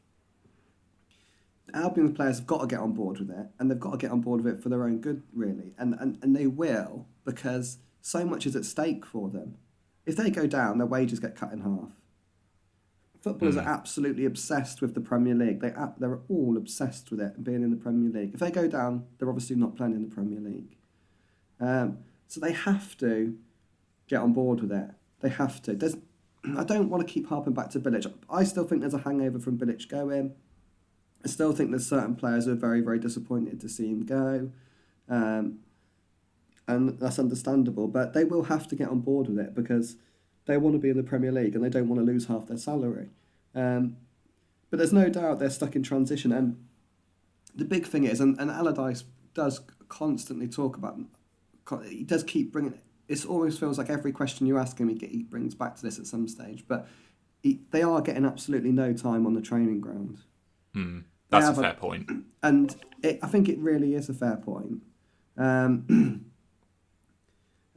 [1.74, 4.10] Albion's players have got to get on board with it, and they've got to get
[4.10, 7.78] on board with it for their own good, really, and and, and they will because
[8.00, 9.56] so much is at stake for them.
[10.04, 11.92] If they go down, their wages get cut in half.
[13.22, 13.64] Footballers mm.
[13.64, 15.60] are absolutely obsessed with the Premier League.
[15.60, 18.34] They they're all obsessed with it and being in the Premier League.
[18.34, 20.76] If they go down, they're obviously not playing in the Premier League.
[21.60, 23.38] Um, so they have to
[24.08, 24.90] get on board with it.
[25.20, 25.74] They have to.
[25.74, 25.96] There's,
[26.56, 28.12] I don't want to keep harping back to Bilic.
[28.28, 30.34] I still think there's a hangover from Bilic going.
[31.24, 34.50] I still think there's certain players who are very, very disappointed to see him go.
[35.08, 35.60] Um,
[36.66, 39.96] and that's understandable, but they will have to get on board with it because
[40.46, 42.46] they want to be in the Premier League and they don't want to lose half
[42.46, 43.08] their salary.
[43.54, 43.96] Um,
[44.70, 46.32] but there's no doubt they're stuck in transition.
[46.32, 46.64] And
[47.54, 50.98] the big thing is, and, and Allardyce does constantly talk about,
[51.86, 52.80] he does keep bringing it.
[53.08, 55.98] It always feels like every question you ask him, he, he brings back to this
[55.98, 56.64] at some stage.
[56.66, 56.88] But
[57.42, 60.18] he, they are getting absolutely no time on the training ground.
[60.74, 62.10] Mm That's a have a- fair point.
[62.42, 64.82] and it, I think it really is a fair point,
[65.36, 66.24] um,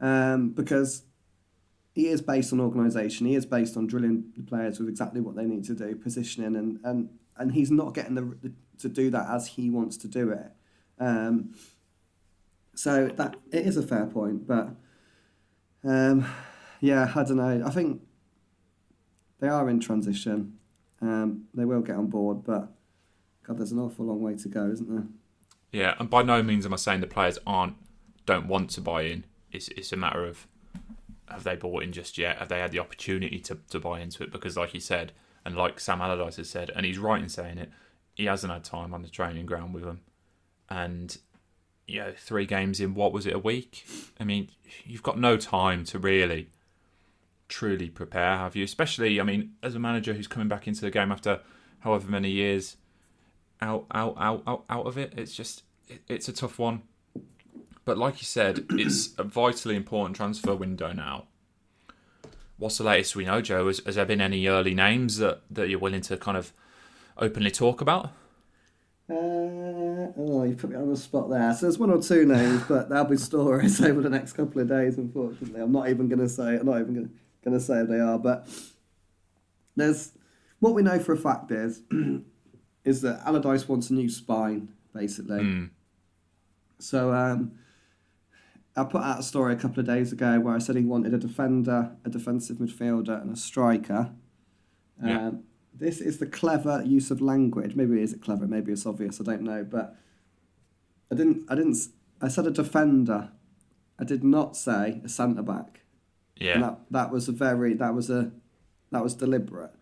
[0.00, 1.02] um, because
[1.96, 3.26] he is based on organisation.
[3.26, 6.54] He is based on drilling the players with exactly what they need to do, positioning,
[6.54, 10.08] and and and he's not getting the, the to do that as he wants to
[10.08, 10.52] do it.
[10.98, 11.54] Um,
[12.74, 14.74] so that it is a fair point, but
[15.84, 16.26] um,
[16.82, 17.62] yeah, I don't know.
[17.64, 18.02] I think
[19.40, 20.58] they are in transition.
[21.00, 22.68] Um, they will get on board, but
[23.42, 25.06] God, there's an awful long way to go, isn't there?
[25.72, 27.76] Yeah, and by no means am I saying the players aren't
[28.26, 29.24] don't want to buy in.
[29.50, 30.46] It's it's a matter of
[31.28, 32.38] have they bought in just yet?
[32.38, 34.32] Have they had the opportunity to, to buy into it?
[34.32, 35.12] Because like you said,
[35.44, 37.70] and like Sam Allardyce has said, and he's right in saying it,
[38.14, 40.00] he hasn't had time on the training ground with them.
[40.68, 41.16] And
[41.86, 43.86] you know, three games in what was it, a week?
[44.18, 44.50] I mean,
[44.84, 46.48] you've got no time to really
[47.48, 48.64] truly prepare, have you?
[48.64, 51.40] Especially, I mean, as a manager who's coming back into the game after
[51.80, 52.76] however many years
[53.60, 56.82] out out out out, out of it, it's just it, it's a tough one.
[57.86, 61.24] But like you said, it's a vitally important transfer window now.
[62.58, 63.66] What's the latest we know, Joe?
[63.68, 66.52] Has, has there been any early names that, that you're willing to kind of
[67.16, 68.10] openly talk about?
[69.08, 69.14] Uh,
[70.16, 71.52] oh, you put me on the spot there.
[71.54, 74.68] So there's one or two names, but there'll be stories over the next couple of
[74.68, 74.98] days.
[74.98, 76.56] Unfortunately, I'm not even going to say.
[76.56, 77.10] I'm not even
[77.44, 78.18] going to say if they are.
[78.18, 78.48] But
[79.76, 80.12] there's
[80.58, 81.82] what we know for a fact is
[82.84, 85.40] is that Allardyce wants a new spine, basically.
[85.40, 85.70] Mm.
[86.80, 87.52] So um,
[88.76, 91.14] I put out a story a couple of days ago where I said he wanted
[91.14, 94.10] a defender, a defensive midfielder, and a striker.
[95.02, 95.30] Um, Yeah.
[95.78, 97.76] This is the clever use of language.
[97.76, 98.46] Maybe is it clever?
[98.46, 99.20] Maybe it's obvious.
[99.20, 99.62] I don't know.
[99.62, 99.94] But
[101.12, 101.44] I didn't.
[101.50, 101.76] I didn't.
[102.20, 103.30] I said a defender.
[103.98, 105.80] I did not say a centre back.
[106.38, 108.32] And Yeah, that that was a very that was a
[108.90, 109.74] that was deliberate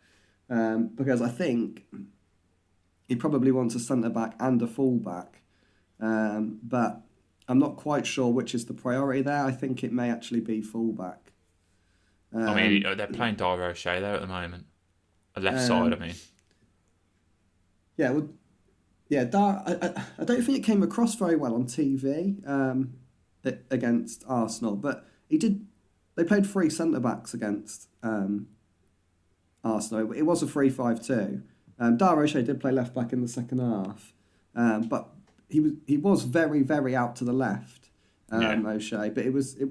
[0.51, 1.85] um, because I think
[3.09, 5.43] he probably wants a centre back and a full back,
[6.01, 7.03] um, but
[7.49, 9.45] I'm not quite sure which is the priority there.
[9.45, 11.33] I think it may actually be fullback.
[12.33, 14.67] Um, I mean, they're playing Dara O'Shea there at the moment.
[15.37, 16.15] A left Um, side, I mean.
[17.97, 18.29] yeah, well,
[19.09, 19.25] yeah.
[19.25, 22.95] Dar- I, I, I don't think it came across very well on TV um,
[23.71, 25.67] against Arsenal, but he did.
[26.17, 28.47] They played three centre backs against um,
[29.63, 30.13] Arsenal.
[30.13, 31.43] It was a 3 5 2.
[31.79, 34.13] Um, Dar O'Shea did play left back in the second half,
[34.55, 35.11] um, but
[35.49, 37.91] he was he was very very out to the left,
[38.31, 38.71] um, Yeah.
[38.73, 39.11] O'Shea.
[39.11, 39.69] But it was it,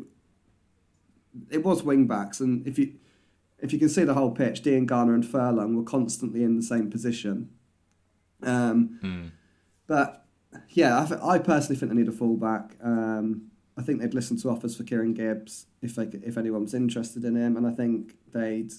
[1.50, 2.94] it was wing backs, and if you
[3.60, 6.90] if you can see the whole pitch, Diangana and Furlong were constantly in the same
[6.90, 7.50] position.
[8.42, 9.28] Um, Hmm.
[9.88, 10.26] but
[10.70, 12.76] yeah, I, th- I personally think they need a fullback.
[12.84, 16.62] Um, I think they'd listen to offers for Kieran Gibbs if they could, if anyone
[16.64, 18.72] was interested in him, and I think they'd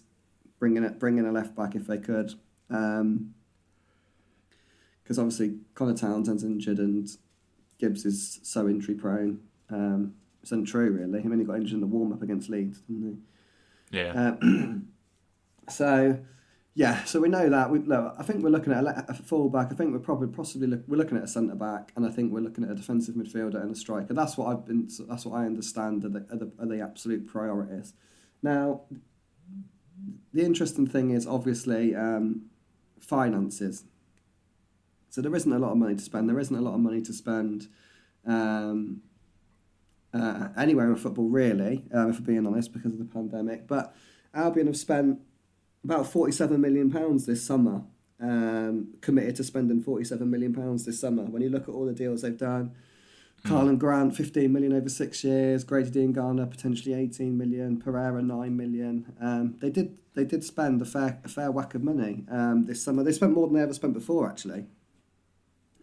[0.61, 2.35] bring in a, bring in a left back if they could.
[5.05, 7.09] Because obviously Conor Townsend's injured and
[7.79, 9.41] Gibbs is so injury prone.
[9.71, 11.23] Um, it's untrue, really.
[11.23, 13.23] He only got injured in the warm up against Leeds, didn't
[13.91, 13.99] he?
[13.99, 14.35] Yeah.
[14.43, 14.75] Uh,
[15.71, 16.19] so,
[16.75, 17.71] yeah, so we know that.
[17.71, 19.73] We, look, I think we're looking at a, a fullback.
[19.73, 22.33] I think we're probably possibly look, we're looking at a centre back, and I think
[22.33, 24.13] we're looking at a defensive midfielder and a striker.
[24.13, 24.89] That's what I've been.
[25.09, 27.95] That's what I understand are the, are the, are the absolute priorities.
[28.43, 28.83] Now,
[30.33, 32.47] the interesting thing is obviously um,
[33.01, 33.85] finances.
[35.15, 36.29] So there isn't a lot of money to spend.
[36.29, 37.69] There isn't a lot of money to spend.
[38.27, 39.03] Um,
[40.13, 43.69] uh, anywhere in football, really, um, if we're being honest, because of the pandemic.
[43.69, 43.95] But
[44.35, 45.21] Albion have spent
[45.85, 47.83] about forty-seven million pounds this summer.
[48.21, 51.23] Um, committed to spending forty-seven million pounds this summer.
[51.23, 52.73] When you look at all the deals they've done,
[53.45, 59.15] Karlan Grant fifteen million over six years, Grady Diangana potentially eighteen million, Pereira nine million.
[59.21, 62.83] Um, they did they did spend a fair a fair whack of money um, this
[62.83, 63.05] summer.
[63.05, 64.67] They spent more than they ever spent before, actually.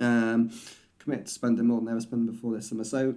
[0.02, 0.52] Um,
[1.00, 2.84] committed to spending more than they ever spent before this summer.
[2.84, 3.16] So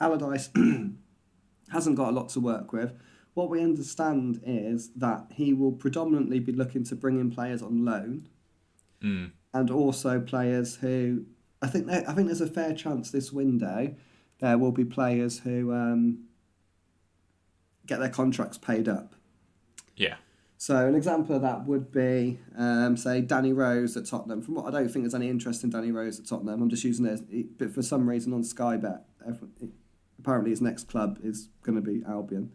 [0.00, 0.50] Allardyce
[1.70, 2.92] hasn't got a lot to work with.
[3.34, 7.84] What we understand is that he will predominantly be looking to bring in players on
[7.84, 8.28] loan
[9.00, 9.26] Hmm.
[9.52, 11.24] and also players who
[11.60, 13.94] I think there- I think there's a fair chance this window
[14.40, 16.24] there will be players who um,
[17.86, 19.14] get their contracts paid up.
[19.96, 20.16] Yeah.
[20.62, 24.40] So an example of that would be, um, say, Danny Rose at Tottenham.
[24.40, 26.62] From what I don't think there's any interest in Danny Rose at Tottenham.
[26.62, 27.22] I'm just using it, as,
[27.58, 29.02] but for some reason on Sky Bet,
[30.20, 32.52] apparently his next club is going to be Albion.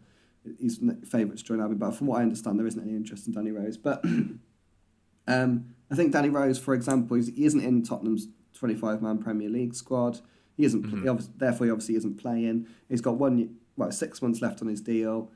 [0.58, 3.34] He's favourites to join Albion, but from what I understand, there isn't any interest in
[3.34, 3.76] Danny Rose.
[3.76, 4.02] But
[5.26, 10.20] um, I think Danny Rose, for example, he isn't in Tottenham's 25-man Premier League squad.
[10.56, 11.02] He isn't, Mhm.
[11.02, 12.68] he obviously, therefore, he obviously isn't playing.
[12.88, 15.30] He's got one, well, six months left on his deal.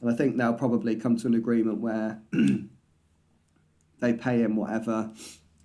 [0.00, 2.22] And I think they'll probably come to an agreement where
[4.00, 5.10] they pay him whatever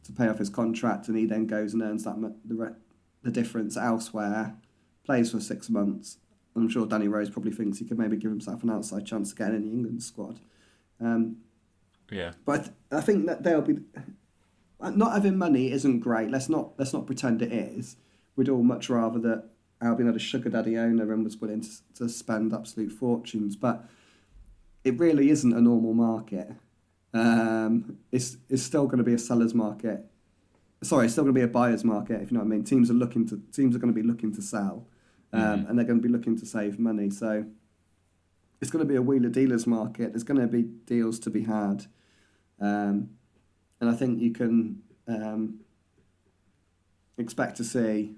[0.04, 2.76] to pay off his contract, and he then goes and earns that the re-
[3.24, 4.56] the difference elsewhere,
[5.04, 6.18] plays for six months.
[6.56, 9.36] I'm sure Danny Rose probably thinks he could maybe give himself an outside chance to
[9.36, 10.40] get in the England squad.
[11.02, 11.38] Um,
[12.12, 12.34] Yeah.
[12.46, 13.80] but I, th- I think that they'll be
[14.80, 16.30] not having money isn't great.
[16.30, 17.98] Let's not let's not pretend it is.
[18.36, 19.46] We'd all much rather that
[19.82, 23.56] Albion had a sugar daddy owner and was willing to, to spend absolute fortunes.
[23.56, 23.86] But
[24.86, 26.48] it really isn't a normal market.
[27.14, 30.06] Um, it's it's still going to be a seller's market.
[30.84, 32.22] Sorry, it's still going to be a buyer's market.
[32.22, 32.64] If you know what I mean.
[32.64, 34.88] Teams are looking to teams are going to be looking to sell,
[35.34, 37.10] um, and they're going to be looking to save money.
[37.10, 37.46] So
[38.62, 40.14] it's going to be a wheeler dealers market.
[40.14, 41.88] There's going to be deals to be had,
[42.62, 43.10] um,
[43.82, 45.62] and I think you can um,
[47.18, 48.18] expect to see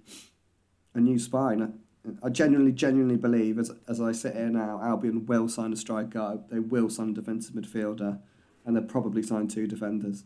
[0.94, 1.80] a new spine.
[2.24, 6.40] I, genuinely, genuinely believe, as as I sit here now, Albion will sign a striker.
[6.50, 8.20] They will sign a defensive midfielder,
[8.66, 10.24] and they'll probably sign two defenders,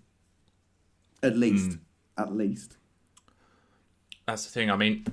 [1.22, 1.74] at least.
[1.74, 1.78] Hmm.
[2.17, 2.78] At least.
[4.28, 4.70] That's the thing.
[4.70, 5.06] I mean,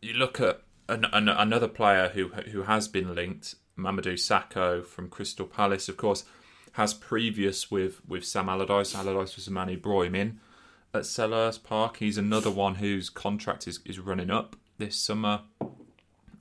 [0.00, 5.08] you look at an, an, another player who who has been linked, Mamadou Sakho from
[5.08, 6.24] Crystal Palace, of course,
[6.72, 8.94] has previous with with Sam Allardyce.
[8.94, 10.40] Allardyce was the man who brought him in
[10.94, 11.98] at Selhurst Park.
[11.98, 15.42] He's another one whose contract is, is running up this summer,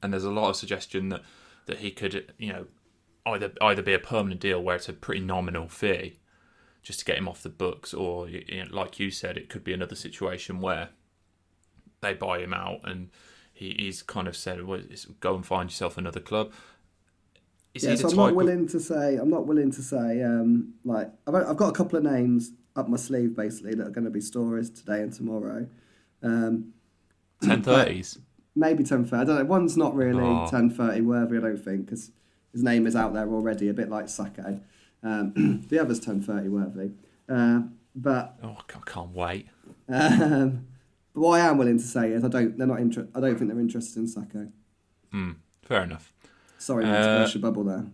[0.02, 1.22] and there's a lot of suggestion that
[1.68, 2.66] that he could, you know,
[3.26, 6.20] either either be a permanent deal where it's a pretty nominal fee
[6.84, 9.64] just to get him off the books, or you know, like you said, it could
[9.64, 10.90] be another situation where
[12.02, 13.10] they buy him out and
[13.54, 16.52] he, he's kind of said, well, it's- "Go and find yourself another club."
[17.76, 18.32] Is yeah, he so the I'm not type?
[18.32, 19.16] Of, willing to say.
[19.18, 20.24] I'm not willing to say.
[20.24, 23.92] Um, like I've, I've got a couple of names up my sleeve, basically, that are
[23.92, 25.68] going to be stories today and tomorrow.
[26.24, 26.74] Um,
[27.42, 28.20] ten thirties.
[28.56, 29.22] maybe ten thirty.
[29.22, 29.46] I don't know.
[29.46, 30.48] One's not really Oh.
[30.50, 31.38] ten thirty worthy.
[31.38, 32.12] I don't think because
[32.52, 34.62] his name is out there already, a bit like Sakho.
[35.04, 36.92] Um, the other's ten thirty worthy.
[37.30, 37.62] Uh,
[37.96, 39.48] but Oh, I can't, wait.
[39.90, 40.68] um,
[41.14, 42.58] but what I am willing to say is I don't.
[42.58, 44.52] They're not inter- I don't think they're interested in Sakho.
[45.12, 45.32] Hmm,
[45.64, 46.14] fair enough.
[46.58, 47.86] Sorry, to Uh, your bubble there.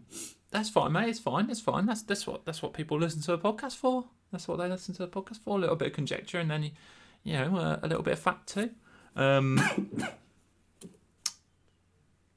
[0.51, 1.10] That's fine, mate.
[1.10, 1.49] It's fine.
[1.49, 1.86] It's fine.
[1.86, 4.05] That's that's what that's what people listen to a podcast for.
[4.31, 5.57] That's what they listen to a podcast for.
[5.57, 6.71] A little bit of conjecture and then you,
[7.23, 8.71] you know uh, a little bit of fact too.
[9.17, 9.60] Um,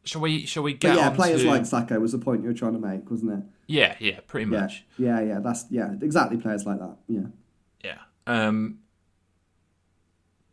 [0.04, 0.46] shall we?
[0.46, 2.54] Shall we get But yeah, on players to- like Sakho was the point you were
[2.54, 3.44] trying to make, wasn't it?
[3.66, 4.84] Yeah, yeah, pretty Yeah, much.
[4.98, 5.38] yeah, yeah.
[5.40, 6.38] That's yeah, exactly.
[6.38, 6.96] Players like that.
[7.08, 7.26] Yeah.
[7.84, 7.98] Yeah.
[8.26, 8.78] Um,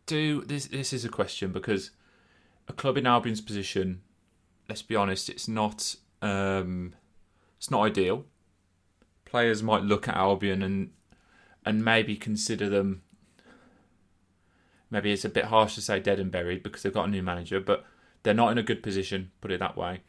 [0.06, 0.68] do this?
[0.68, 1.92] This is a question because
[2.68, 4.02] a club in Albion's position,
[4.70, 5.96] let's be honest, it's not.
[6.22, 6.94] Um,
[7.58, 8.26] it's not ideal.
[9.26, 10.92] Players might look at Albion and
[11.66, 13.02] and maybe consider them.
[14.90, 17.24] Maybe it's a bit harsh to say dead and buried because they've got a new
[17.24, 17.86] manager, but
[18.24, 19.32] they're not in a good position.
[19.42, 20.02] Put it that way.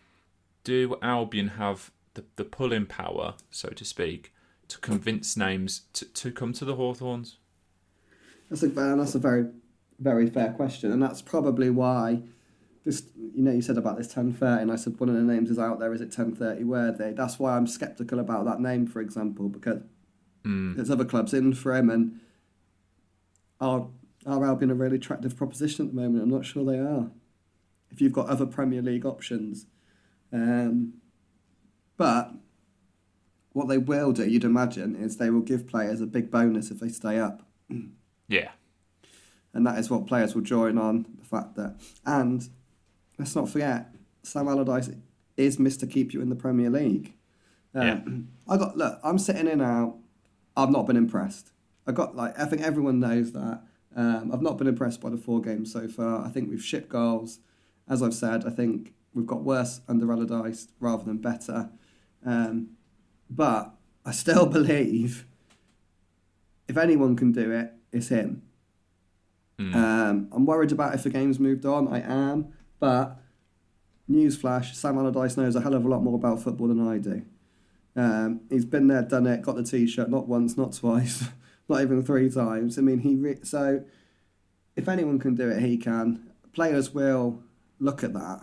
[0.65, 4.33] Do Albion have the the pulling power, so to speak,
[4.69, 7.39] to convince names to, to come to the Hawthorns?
[8.51, 9.47] That's a that's a very
[9.99, 12.23] very fair question, and that's probably why
[12.85, 13.05] this.
[13.17, 15.51] You know, you said about this ten thirty, and I said one of the names
[15.51, 15.93] is out there.
[15.93, 17.13] Is it ten thirty worthy?
[17.13, 19.83] That's why I'm skeptical about that name, for example, because
[20.45, 20.77] Mm.
[20.77, 22.21] there's other clubs in for him, and
[23.61, 23.89] are
[24.27, 26.23] are Albion a really attractive proposition at the moment?
[26.23, 27.11] I'm not sure they are.
[27.91, 29.67] If you've got other Premier League options,
[30.33, 30.95] um,
[31.97, 32.33] but
[33.53, 36.81] what they will do, you'd imagine, is they will give players a big bonus if
[36.81, 37.43] they stay up
[38.29, 38.51] Yeah.
[39.55, 42.49] and that is what players will join on the fact that and
[43.19, 44.91] let's not forget Sam Allardyce
[45.37, 45.91] is Mr.
[45.91, 47.15] Keep You in the Premier League.
[47.75, 47.87] Um,
[48.47, 48.53] Yeah.
[48.55, 48.99] I got look.
[49.03, 49.97] I'm sitting in now.
[50.57, 51.53] I've not been impressed.
[51.87, 53.63] I got like I think everyone knows that.
[53.97, 56.25] Um, I've not been impressed by the four games so far.
[56.25, 57.41] I think we've shipped goals.
[57.89, 61.71] As I've said, I think we've got worse under Allardyce rather than better.
[62.25, 62.71] Um,
[63.31, 63.75] but
[64.05, 65.27] I still believe
[66.69, 68.43] if anyone can do it, it's him.
[69.59, 69.75] Mm.
[69.75, 71.89] Um, I'm worried about if the game's moved on.
[71.89, 73.19] I am, but
[74.09, 77.23] newsflash: Sam Allardyce knows a hell of a lot more about football than I do.
[77.97, 81.25] Um, he's been there, done it, got the t-shirt not once, not twice,
[81.69, 82.79] not even three times.
[82.79, 83.85] I mean, he re- so
[84.77, 86.31] if anyone can do it, he can.
[86.53, 87.43] Players will
[87.79, 88.41] look at that,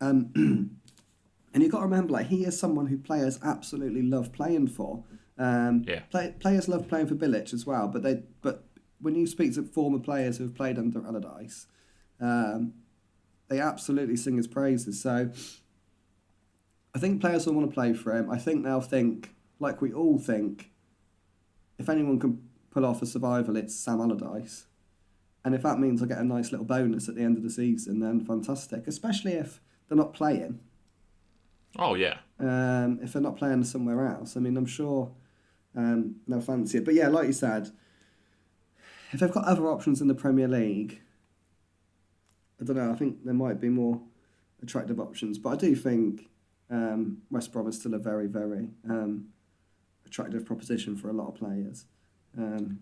[0.00, 0.30] um,
[1.54, 5.04] and you've got to remember, like he is someone who players absolutely love playing for.
[5.38, 6.00] Um, Yeah.
[6.10, 8.64] play, players love playing for Bilic as well, but they but
[9.00, 11.66] when you speak to former players who have played under Allardyce,
[12.20, 12.72] um,
[13.48, 15.00] they absolutely sing his praises.
[15.02, 15.30] So
[16.94, 18.30] I think players will want to play for him.
[18.30, 20.70] I think they'll think, like we all think,
[21.78, 24.66] if anyone can pull off a survival, it's Sam Allardyce.
[25.44, 27.50] And if that means I get a nice little bonus at the end of the
[27.50, 28.86] season, then fantastic.
[28.86, 30.60] Especially if they're not playing.
[31.78, 32.18] Oh yeah.
[32.38, 35.12] Um, if they're not playing somewhere else, I mean, I'm sure
[35.76, 36.84] um, they'll fancy it.
[36.84, 37.70] But yeah, like you said,
[39.12, 41.00] if they've got other options in the Premier League,
[42.60, 42.90] I don't know.
[42.90, 44.00] I think there might be more
[44.62, 46.28] attractive options, but I do think
[46.70, 49.28] um, West Brom is still a very, very um,
[50.06, 51.84] attractive proposition for a lot of players,
[52.36, 52.80] um,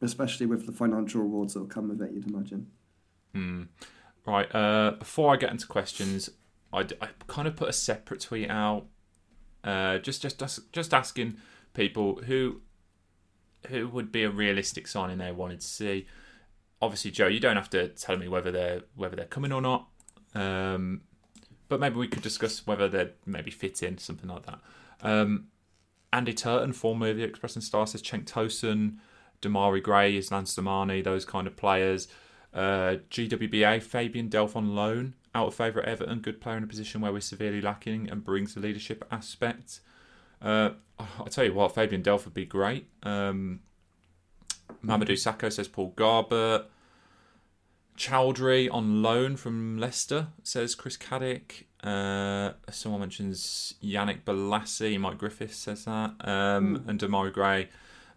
[0.00, 2.12] especially with the financial rewards that will come with it.
[2.12, 2.66] You'd imagine.
[3.34, 3.62] Hmm.
[4.26, 4.52] Right.
[4.54, 6.30] Uh, before I get into questions,
[6.72, 8.86] I, I kind of put a separate tweet out,
[9.64, 11.36] uh, just just just asking
[11.74, 12.60] people who
[13.68, 16.06] who would be a realistic signing they wanted to see.
[16.82, 19.88] Obviously, Joe, you don't have to tell me whether they're whether they're coming or not.
[20.34, 21.02] Um,
[21.68, 24.60] but maybe we could discuss whether they'd maybe fit in something like that.
[25.02, 25.46] Um,
[26.12, 28.96] Andy Turton, former of the Express and Star, says Cenk Tosun,
[29.42, 32.08] Demarai Gray, Islam Slimani, those kind of players.
[32.52, 36.66] Uh, GWBA, Fabian Delph on loan, out of favour at Everton, good player in a
[36.66, 39.80] position where we're severely lacking and brings the leadership aspect.
[40.42, 42.88] Uh, I'll tell you what, Fabian Delph would be great.
[43.02, 43.60] Um,
[44.84, 46.66] Mamadou Sakho says Paul Garbutt.
[47.96, 51.64] Choudhury on loan from Leicester, says Chris Caddick.
[51.82, 56.14] Uh, someone mentions Yannick Bolasie, Mike Griffiths says that.
[56.20, 56.88] Um, mm.
[56.88, 57.68] And Demarai Gray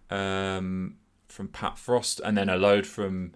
[0.09, 0.97] um,
[1.27, 2.19] from Pat Frost.
[2.23, 3.33] And then a load from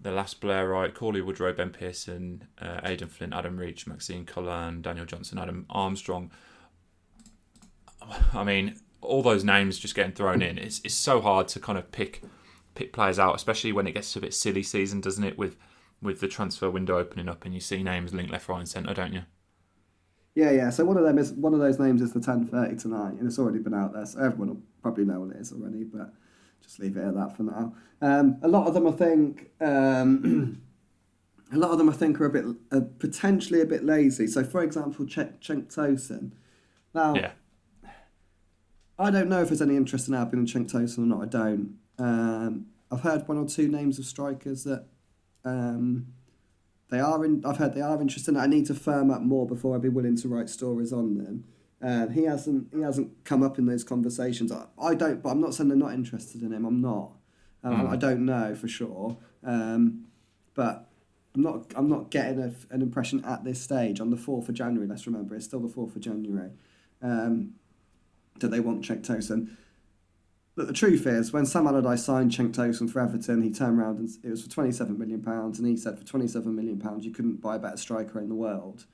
[0.00, 5.06] the last Blairite, Cauley Woodrow, Ben Pearson, uh, Aden Flint, Adam Reach, Maxime Colin, Daniel
[5.06, 6.30] Johnson, Adam Armstrong.
[8.32, 10.58] I mean, all those names just getting thrown in.
[10.58, 12.22] It's, it's so hard to kind of pick
[12.74, 15.36] pick players out, especially when it gets to a bit silly season, doesn't it?
[15.36, 15.56] With
[16.00, 18.94] with the transfer window opening up and you see names linked left, right, and centre,
[18.94, 19.22] don't you?
[20.34, 20.70] Yeah, yeah.
[20.70, 23.26] So one of them is one of those names is the ten thirty tonight, and
[23.26, 25.84] it's already been out there, so everyone will probably know what it is already.
[25.84, 26.12] But
[26.62, 27.74] just leave it at that for now.
[28.00, 30.62] Um, a lot of them, I think, um,
[31.52, 34.26] a lot of them, I think, are a bit uh, potentially a bit lazy.
[34.26, 35.38] So, for example, Cenk
[35.74, 36.32] Tosun.
[36.94, 37.32] Now, yeah.
[38.98, 41.22] I don't know if there's any interest in Albion and Cenk Tosun or not.
[41.22, 41.78] I don't.
[41.98, 44.86] Um, I've heard one or two names of strikers that
[45.44, 46.08] um,
[46.90, 47.42] they are in.
[47.44, 48.36] I've heard they are interested.
[48.36, 51.44] I need to firm up more before I'd be willing to write stories on them.
[51.82, 54.52] Um, he hasn't he hasn't come up in those conversations.
[54.52, 56.66] I, I, don't, but I'm not saying they're not interested in him.
[56.66, 57.12] I'm not.
[57.62, 57.90] Um, mm.
[57.90, 59.16] I, don't know for sure.
[59.44, 60.06] Um,
[60.54, 60.90] but
[61.34, 64.54] I'm not I'm not getting a, an impression at this stage on the fourth of
[64.54, 64.86] January.
[64.86, 66.50] Let's remember it's still the fourth of January.
[67.00, 67.54] Um,
[68.40, 69.56] that they want Cenk Tosun.
[70.56, 73.98] But the truth is, when Sam Allardyce signed Cenk Tosun for Everton, he turned around
[73.98, 77.56] and it was for £27 million, and he said for £27 million you couldn't buy
[77.56, 78.86] a better striker in the world.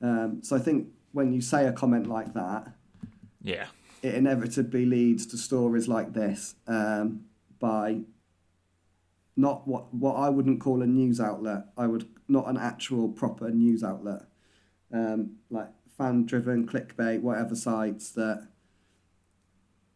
[0.00, 2.72] Um, so I think when you say a comment like that,
[3.42, 3.66] yeah,
[4.02, 7.24] it inevitably leads to stories like this um,
[7.58, 8.00] by
[9.36, 11.64] not what what I wouldn't call a news outlet.
[11.76, 14.22] I would not an actual proper news outlet,
[14.92, 18.48] um, like fan driven clickbait, whatever sites that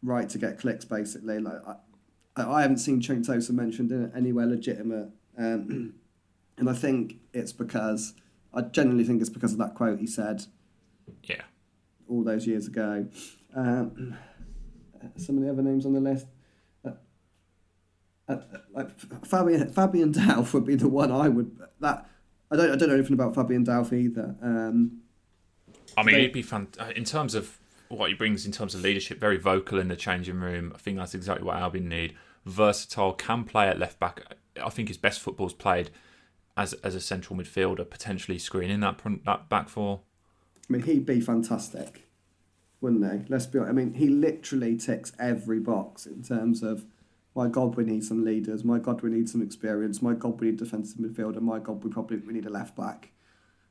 [0.04, 1.38] right to get clicks basically.
[1.38, 5.94] Like I, I haven't seen Cenk Tosun mentioned in anywhere legitimate, um,
[6.58, 8.14] and I think it's because
[8.52, 10.44] I genuinely think it's because of that quote he said.
[11.24, 11.42] Yeah.
[12.08, 13.06] All those years ago,
[13.54, 14.16] um,
[15.16, 16.26] some of the other names on the list.
[16.84, 16.92] Uh,
[18.28, 18.36] uh,
[18.72, 18.90] like
[19.26, 22.08] Fabian Fabian Delph would be the one I would that
[22.50, 24.36] I don't I don't know anything about Fabian Delph either.
[24.42, 25.00] Um,
[25.96, 27.58] I mean, they, he'd be fun uh, in terms of
[27.96, 30.72] what he brings in terms of leadership, very vocal in the changing room.
[30.74, 32.14] I think that's exactly what Albion need.
[32.44, 34.36] Versatile, can play at left back.
[34.62, 35.90] I think his best football's played
[36.56, 40.00] as as a central midfielder, potentially screening that that back four.
[40.68, 42.08] I mean, he'd be fantastic,
[42.80, 43.26] wouldn't he?
[43.28, 43.70] Let's be honest.
[43.70, 46.86] I mean, he literally ticks every box in terms of,
[47.34, 48.64] my God, we need some leaders.
[48.64, 50.00] My God, we need some experience.
[50.00, 51.40] My God, we need defensive midfielder.
[51.40, 53.10] My God, we probably we need a left back.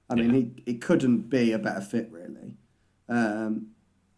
[0.10, 2.58] I mean, he it couldn't be a better fit, really.
[3.10, 3.68] Um,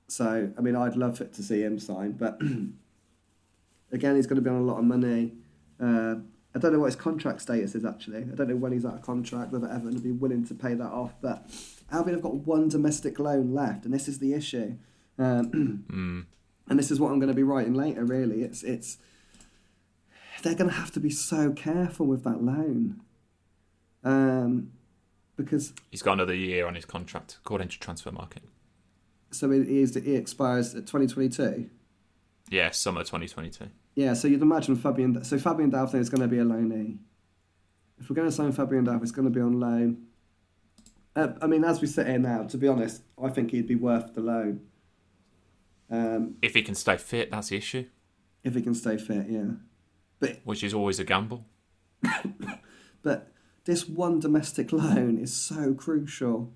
[0.08, 2.40] so, I mean, I'd love it to see him sign, but
[3.92, 5.34] again, he's going to be on a lot of money.
[5.80, 6.16] Uh,
[6.56, 8.20] I don't know what his contract status is actually.
[8.20, 10.74] I don't know when he's out of contract, whether Everton would be willing to pay
[10.74, 11.14] that off.
[11.22, 11.50] But
[11.92, 14.78] Albion have got one domestic loan left, and this is the issue.
[15.18, 16.26] Um, mm.
[16.70, 18.06] And this is what I'm going to be writing later.
[18.06, 18.98] Really, it's it's
[20.42, 23.02] they're going to have to be so careful with that loan,
[24.04, 24.72] um,
[25.36, 28.38] because he's got another year on his contract according to Transfermarkt.
[29.32, 31.70] So it is it expires at 2022.
[32.50, 33.68] Yeah, summer 2022.
[33.96, 35.24] Yeah, so you'd imagine Fabian.
[35.24, 36.98] So Fabian Delph is going to be a loanee.
[38.00, 40.04] If we're going to sign Fabian Delph, it's going to be on loan.
[41.16, 43.76] Uh, I mean, as we sit here now, to be honest, I think he'd be
[43.76, 44.62] worth the loan.
[45.90, 47.86] Um, if he can stay fit, that's the issue.
[48.44, 49.52] If he can stay fit, yeah.
[50.20, 51.46] But which is always a gamble.
[53.02, 53.32] but
[53.64, 56.54] this one domestic loan is so crucial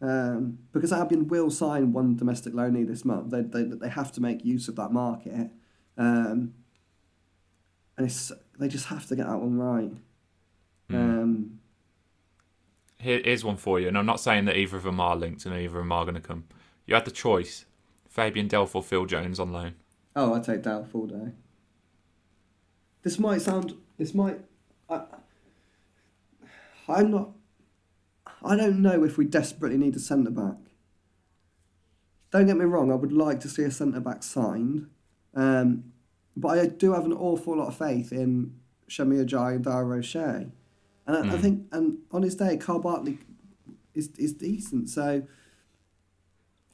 [0.00, 3.30] um, because Albion will sign one domestic loanee this month.
[3.30, 5.50] They, they, they have to make use of that market.
[5.96, 6.54] Um,
[7.96, 9.90] and it's they just have to get that one right.
[10.90, 10.96] Hmm.
[10.96, 11.58] Um,
[12.98, 15.46] Here, here's one for you, and I'm not saying that either of them are linked
[15.46, 16.44] and either of them are going to come.
[16.86, 17.64] You had the choice:
[18.08, 19.74] Fabian Delph or Phil Jones on loan.
[20.14, 21.32] oh, I take Delph all day.
[23.02, 23.74] This might sound.
[23.98, 24.40] This might.
[24.90, 25.02] I,
[26.88, 27.30] I'm not.
[28.46, 30.56] I don't know if we desperately need a centre back.
[32.30, 32.90] Don't get me wrong.
[32.90, 34.88] I would like to see a centre back signed,
[35.34, 35.92] um,
[36.36, 38.54] but I do have an awful lot of faith in
[38.88, 40.48] Semi Ajayi and Dara O'Shea,
[41.06, 41.40] and I, I Mm.
[41.40, 43.18] think and on his day, Kyle Bartley
[43.94, 44.90] is is decent.
[44.90, 45.22] So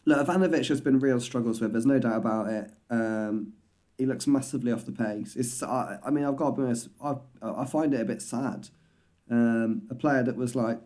[0.05, 1.73] look, Ivanovic has been real struggles with.
[1.73, 2.71] There's no doubt about it.
[2.91, 3.53] Um,
[3.99, 5.37] he looks massively off the pace.
[5.37, 6.89] It's I, I mean I've got to be honest.
[7.03, 8.69] I I find it a bit sad.
[9.31, 10.81] Um, a player that was like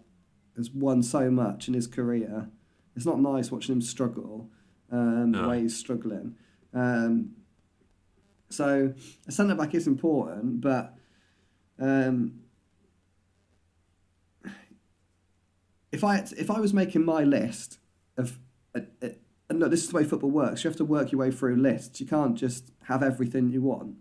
[0.56, 2.48] has won so much in his career.
[2.94, 4.50] It's not nice watching him struggle.
[4.90, 6.36] Um, The way he's struggling.
[6.72, 7.32] Um,
[8.48, 8.94] so
[9.26, 10.94] a centre back is important, but
[11.78, 12.40] um,
[15.92, 17.78] if I if I was making my list
[18.16, 18.38] of
[18.74, 19.08] uh, uh,
[19.48, 20.64] and look, this is the way football works.
[20.64, 22.00] You have to work your way through lists.
[22.00, 23.96] You can't just have everything you want.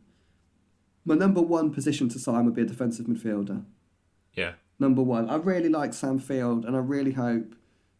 [1.03, 3.63] My number one position to sign would be a defensive midfielder.
[4.33, 4.53] Yeah.
[4.79, 7.55] Number one, I really like Sam Field, and I really hope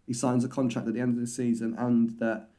[0.05, 2.49] he signs a contract at the end of the season, and that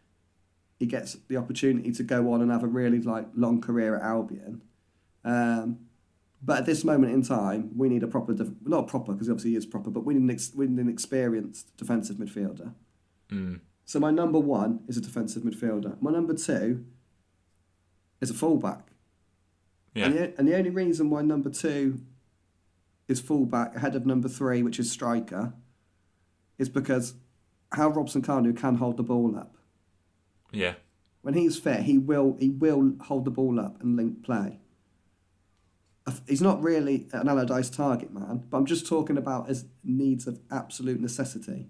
[0.78, 4.02] he gets the opportunity to go on and have a really like long career at
[4.02, 4.62] Albion.
[5.24, 5.78] Um,
[6.42, 9.52] but at this moment in time, we need a proper, def- not proper because obviously
[9.52, 12.74] he is proper, but we need an, ex- we need an experienced defensive midfielder.
[13.30, 13.60] Mm.
[13.84, 16.00] So my number one is a defensive midfielder.
[16.00, 16.84] My number two
[18.20, 18.88] is a fullback.
[19.94, 20.06] Yeah.
[20.06, 22.00] And, the, and the only reason why number two
[23.08, 25.52] is fullback ahead of number three, which is striker,
[26.58, 27.14] is because
[27.72, 29.56] Hal Robson Kanu can hold the ball up.
[30.52, 30.74] Yeah.
[31.22, 34.60] When he's fit, he will he will hold the ball up and link play.
[36.28, 40.38] He's not really an Allardyce target man, but I'm just talking about as needs of
[40.52, 41.66] absolute necessity.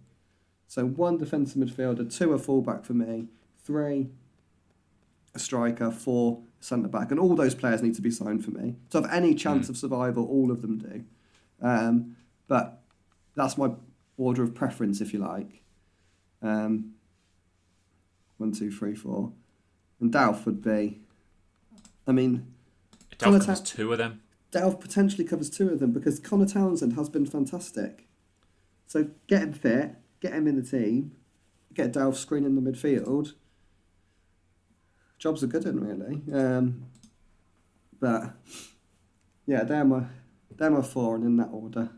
[0.66, 3.28] So one defensive midfielder, two a fullback for me,
[3.64, 4.10] three
[5.34, 8.76] a striker, four centre back, and all those players need to be signed for me
[8.90, 9.70] to have any chance Mm.
[9.70, 10.26] of survival.
[10.26, 11.04] All of them do,
[11.62, 12.16] um,
[12.48, 12.82] but
[13.34, 13.70] that's my
[14.16, 15.62] order of preference, if you like.
[16.42, 16.92] Um,
[18.38, 19.32] one, two, three, four,
[20.00, 21.00] and Delph would be.
[22.06, 22.54] I mean,
[23.18, 24.22] Delph covers Ta- two of them.
[24.52, 28.06] Delph potentially covers two of them because Conor Townsend has been fantastic.
[28.86, 31.12] So get him fit, get him in the team,
[31.74, 33.32] get Delph screening the midfield.
[35.18, 36.22] Jobs are good in really.
[36.32, 36.86] Um,
[37.98, 38.34] but
[39.46, 40.04] yeah, they're my
[40.56, 41.90] they're my four and in that order.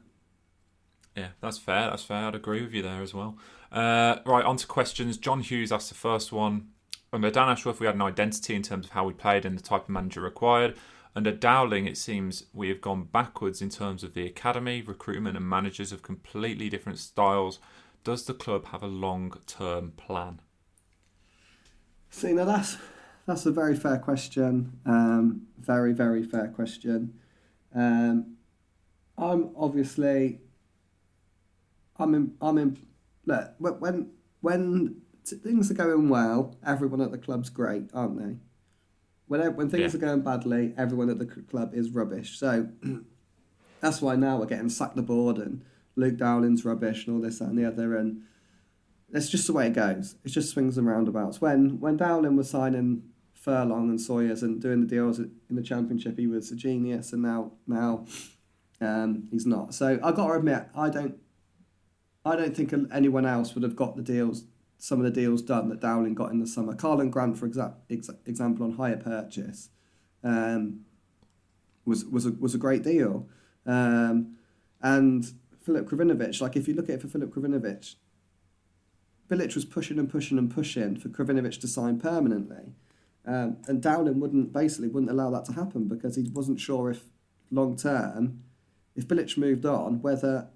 [1.16, 1.90] Yeah, that's fair.
[1.90, 2.28] That's fair.
[2.28, 3.36] I'd agree with you there as well.
[3.72, 5.16] Uh, right, on to questions.
[5.16, 6.68] John Hughes asked the first one.
[7.12, 9.62] Under Dan Ashworth, we had an identity in terms of how we played and the
[9.62, 10.76] type of manager required.
[11.16, 15.48] Under Dowling, it seems we have gone backwards in terms of the academy, recruitment, and
[15.48, 17.58] managers of completely different styles.
[18.04, 20.40] Does the club have a long term plan?
[22.10, 22.76] See, now that's
[23.26, 24.78] that's a very fair question.
[24.86, 27.18] Um, very, very fair question.
[27.74, 28.37] Um,
[29.18, 30.40] I'm obviously,
[31.96, 32.78] I'm in, I'm in.
[33.26, 34.10] Look, wh- when
[34.40, 38.36] when t- things are going well, everyone at the club's great, aren't they?
[39.26, 39.98] When when things Yeah.
[39.98, 42.38] are going badly, everyone at the club is rubbish.
[42.38, 42.68] So
[43.80, 45.62] that's why now we're getting sacked the board and
[45.96, 48.22] Luke Dowling's rubbish and all this that, and the other and
[49.12, 50.16] it's just the way it goes.
[50.24, 51.40] It just swings and roundabouts.
[51.40, 53.02] When when Dowling was signing
[53.32, 57.22] Furlong and Sawyers and doing the deals in the championship, he was a genius, and
[57.22, 58.04] now now
[58.80, 59.74] um, he's not.
[59.74, 61.16] So I got to admit, I don't
[62.24, 64.44] I don't think anyone else would have got the deals,
[64.76, 66.74] some of the deals done that Dowling got in the summer.
[66.74, 69.70] Karlan Grant, for exa- ex- example, on hire purchase,
[70.22, 70.80] um,
[71.84, 73.28] was was a, was a great deal,
[73.66, 74.36] um,
[74.82, 76.40] and Filip Krovinović.
[76.40, 77.94] Like if you look at it for Filip Krovinović,
[79.28, 82.74] Bilic was pushing and pushing and pushing for Krovinović to sign permanently.
[83.26, 87.04] Um, and Dowling wouldn't basically wouldn't allow that to happen because he wasn't sure if
[87.50, 88.42] long term,
[88.98, 90.48] if Bilic moved on, whether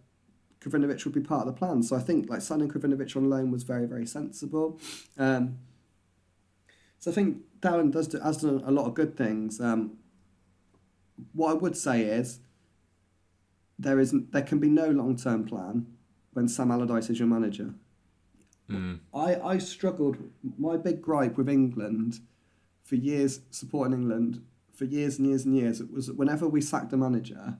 [0.61, 1.83] Krovinović would be part of the plan.
[1.83, 4.81] So I think like signing Krovinović on loan was very very sensible.
[5.17, 5.59] Um,
[6.99, 9.61] so I think Dowling does do, has done a lot of good things.
[9.61, 9.99] Um,
[11.33, 12.41] what I would say is
[13.79, 15.87] there isn't there can be no long term plan
[16.33, 17.75] when Sam Allardyce is your manager.
[18.69, 19.01] Mm.
[19.15, 20.17] I, I struggled.
[20.59, 22.21] My big gripe with England
[22.83, 26.93] for years, supporting England for years and years and years, it was whenever we sacked
[26.93, 27.59] a manager,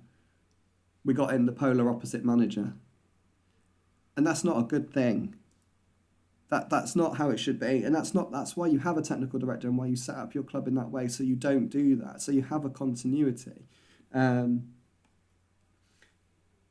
[1.05, 2.75] we got in the polar opposite manager.
[4.17, 5.37] And that's not a good thing.
[6.51, 9.03] That that's not how it should be, and that's not that's why you have a
[9.03, 11.69] technical director and why you set up your club in that way, so you don't
[11.69, 13.65] do that, so you have a continuity.
[14.13, 14.65] Um,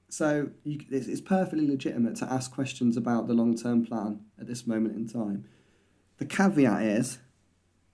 [0.07, 4.45] so you, it's, it's perfectly legitimate to ask questions about the long term plan at
[4.45, 5.45] this moment in time.
[6.17, 7.17] The caveat is,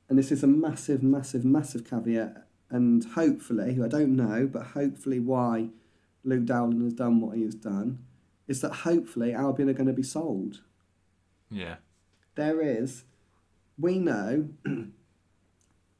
[0.09, 5.21] and this is a massive, massive, massive caveat, and hopefully, I don't know, but hopefully,
[5.21, 5.69] why
[6.27, 7.99] Luke Dowling has done what he has done
[8.47, 10.61] is that hopefully Albion are going to be sold.
[11.49, 11.75] Yeah.
[12.35, 13.05] There is,
[13.79, 14.49] we know,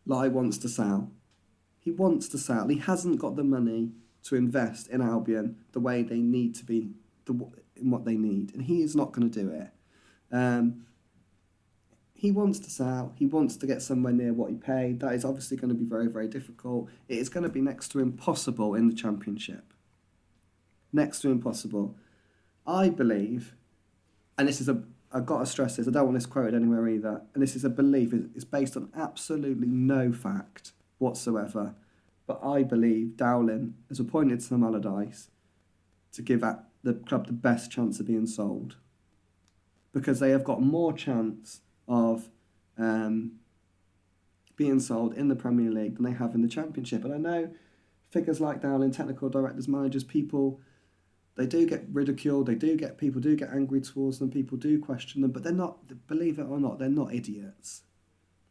[0.06, 1.12] Lai wants to sell.
[1.80, 2.68] He wants to sell.
[2.68, 3.92] He hasn't got the money
[4.24, 6.92] to invest in Albion the way they need to be,
[7.26, 7.34] the,
[7.78, 9.70] in what they need, and he is not going to do it.
[10.32, 10.86] Um,
[12.14, 13.14] he wants to sell.
[13.16, 15.00] He wants to get somewhere near what he paid.
[15.00, 16.90] That is obviously going to be very, very difficult.
[17.08, 19.74] It is going to be next to impossible in the championship.
[20.98, 21.96] Next to impossible.
[22.66, 23.54] I believe,
[24.36, 24.82] and this is a,
[25.12, 27.64] I've got to stress this, I don't want this quoted anywhere either, and this is
[27.64, 31.76] a belief, it's based on absolutely no fact whatsoever.
[32.26, 35.30] But I believe Dowling has appointed Sam Allardyce
[36.14, 36.44] to give
[36.84, 38.78] the club the best chance of being sold.
[39.94, 42.28] Because they have got more chance of
[42.76, 43.34] um,
[44.56, 47.06] being sold in the Premier League than they have in the Championship.
[47.06, 47.52] And I know
[48.10, 50.60] figures like Dowling, technical directors, managers, people,
[51.38, 52.48] they do get ridiculed.
[52.48, 54.32] They do get people do get angry towards them.
[54.32, 55.78] People do question them, but they're not.
[56.08, 57.84] Believe it or not, they're not idiots.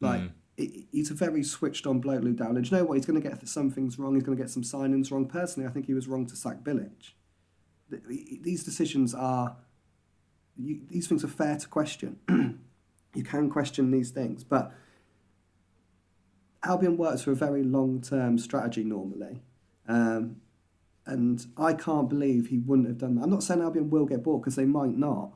[0.01, 0.31] Like mm.
[0.57, 2.65] it, he's a very switched on bloke, Luke Dowling.
[2.65, 2.95] you know what?
[2.95, 4.15] He's going to get some things wrong.
[4.15, 5.27] He's going to get some signings wrong.
[5.27, 7.13] Personally, I think he was wrong to sack Bilic.
[7.91, 9.57] These decisions are.
[10.57, 12.19] You, these things are fair to question.
[13.17, 14.75] You can question these things, but
[16.63, 19.41] Albion works for a very long term strategy normally.
[19.89, 20.37] Um,
[21.07, 23.23] and I can't believe he wouldn't have done that.
[23.23, 25.33] I'm not saying Albion will get bought because they might not,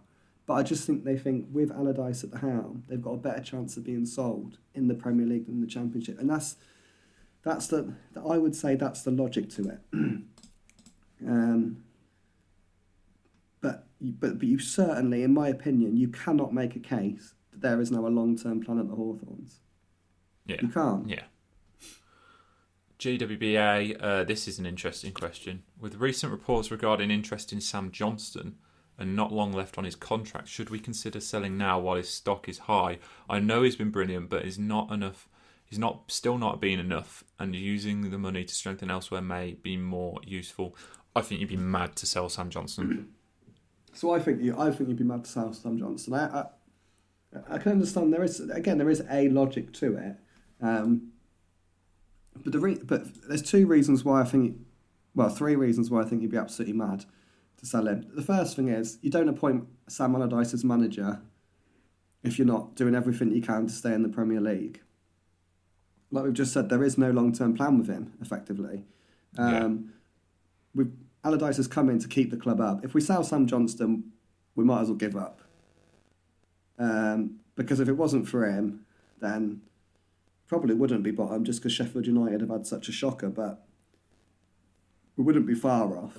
[0.47, 3.41] but I just think they think with Allardyce at the helm, they've got a better
[3.41, 6.57] chance of being sold in the Premier League than the Championship, and that's
[7.43, 9.79] that's the I would say that's the logic to it.
[11.27, 11.85] um,
[13.61, 17.81] but but but you certainly, in my opinion, you cannot make a case that there
[17.81, 19.61] is now a long term plan at the Hawthorns.
[20.47, 20.57] Yeah.
[20.63, 21.09] You can't.
[21.09, 21.25] Yeah.
[23.01, 25.63] GWBA, uh, this is an interesting question.
[25.81, 28.57] With recent reports regarding interest in Sam Johnstone
[28.99, 32.47] and not long left on his contract, should we consider selling now while his stock
[32.47, 32.99] is high?
[33.27, 35.31] I know he's been brilliant, but he's not enough.
[35.65, 39.79] He's not still not being enough, and using the money to strengthen elsewhere may be
[39.79, 40.77] more useful.
[41.17, 43.09] I think you'd be mad to sell Sam Johnstone.
[43.93, 46.15] So I think you, I think you'd be mad to sell Sam Johnstone.
[46.15, 46.45] I,
[47.33, 50.17] I, I can understand there is again there is a logic to it,
[50.65, 51.11] um,
[52.43, 54.57] but the re- but there's two reasons why I think,
[55.15, 57.05] well, three reasons why I think you'd be absolutely mad
[57.59, 58.07] to sell him.
[58.15, 61.21] The first thing is you don't appoint Sam Allardyce as manager
[62.23, 64.81] if you're not doing everything you can to stay in the Premier League.
[66.11, 68.13] Like we've just said, there is no long term plan with him.
[68.21, 68.85] Effectively,
[69.39, 69.93] um,
[70.75, 70.85] yeah.
[70.85, 70.91] we
[71.23, 72.85] Allardyce has come in to keep the club up.
[72.85, 74.05] If we sell Sam Johnstone,
[74.55, 75.43] we might as well give up.
[76.79, 78.87] Um, because if it wasn't for him,
[79.21, 79.61] then
[80.51, 83.65] probably wouldn't be bottom just because Sheffield United have had such a shocker, but
[85.17, 86.19] we wouldn't be far off.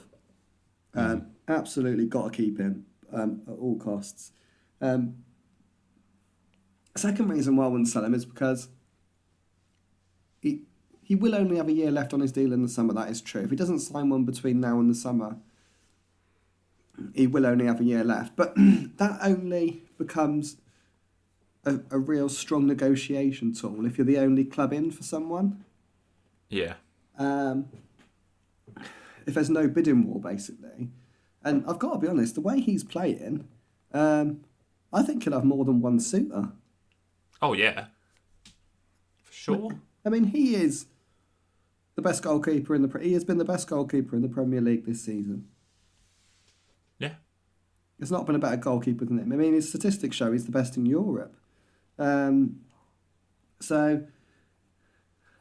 [0.94, 1.26] Um, mm.
[1.50, 4.32] Absolutely got to keep him um, at all costs.
[4.80, 5.18] Um,
[6.96, 8.70] second reason why I wouldn't sell him is because
[10.40, 10.62] he
[11.04, 12.94] he will only have a year left on his deal in the summer.
[12.94, 13.42] That is true.
[13.42, 15.40] If he doesn't sign one between now and the summer,
[17.14, 18.38] he will only have a year left.
[18.38, 20.56] But that only becomes
[21.66, 25.64] a, a real strong negotiation tool if you're the only club in for someone.
[26.50, 26.76] Yeah.
[27.18, 27.68] Um,
[29.26, 30.90] if there's no bidding war, basically.
[31.44, 33.48] And I've got to be honest, the way he's playing,
[33.94, 34.42] um,
[34.94, 36.50] I think he'll have more than one suitor.
[37.42, 37.88] Oh, yeah.
[39.24, 39.72] For sure.
[40.06, 40.88] I mean, he is
[41.96, 43.00] the best goalkeeper in the.
[43.00, 45.48] He has been the best goalkeeper in the Premier League this season.
[47.00, 47.16] Yeah.
[47.98, 49.32] There's not been a better goalkeeper than him.
[49.32, 51.36] I mean, his statistics show he's the best in Europe.
[52.00, 52.62] Um,
[53.60, 54.04] so,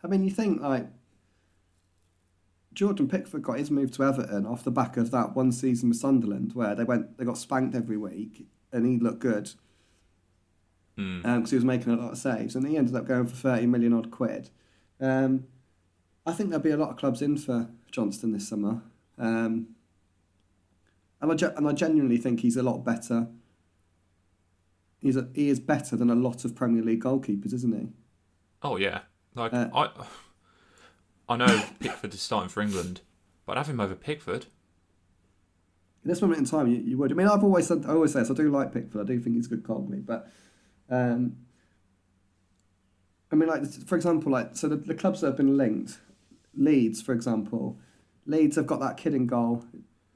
[0.02, 0.86] I mean, you think like
[2.72, 5.98] Jordan Pickford got his move to Everton off the back of that one season with
[5.98, 9.50] Sunderland, where they went, they got spanked every week, and he looked good
[10.96, 11.26] because mm.
[11.26, 13.66] um, he was making a lot of saves, and he ended up going for thirty
[13.66, 14.50] million odd quid.
[15.00, 15.44] Um,
[16.26, 18.82] I think there'll be a lot of clubs in for Johnstone this summer.
[19.18, 19.68] Um,
[21.20, 23.28] and I, ge- and I genuinely think he's a lot better.
[25.00, 27.88] He's a, he is better than a lot of Premier League goalkeepers, isn't he?
[28.62, 29.00] Oh yeah,
[29.34, 29.88] like uh, I,
[31.28, 33.00] I know Pickford is starting for England,
[33.46, 34.46] but I'd have him over Pickford.
[36.02, 37.12] At this moment in time, you, you would.
[37.12, 38.30] I mean, I've always said, I always say this.
[38.30, 39.00] I do like Pickford.
[39.00, 40.30] I do think he's a good goalie, but
[40.90, 41.36] um,
[43.32, 45.98] I mean, like for example, like so the, the clubs that have been linked,
[46.54, 47.78] Leeds, for example,
[48.26, 49.64] Leeds have got that kid in goal.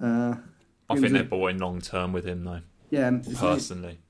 [0.01, 0.35] Uh,
[0.91, 2.61] I think they're bought in long term with him though.
[2.91, 4.01] yeah, Personally,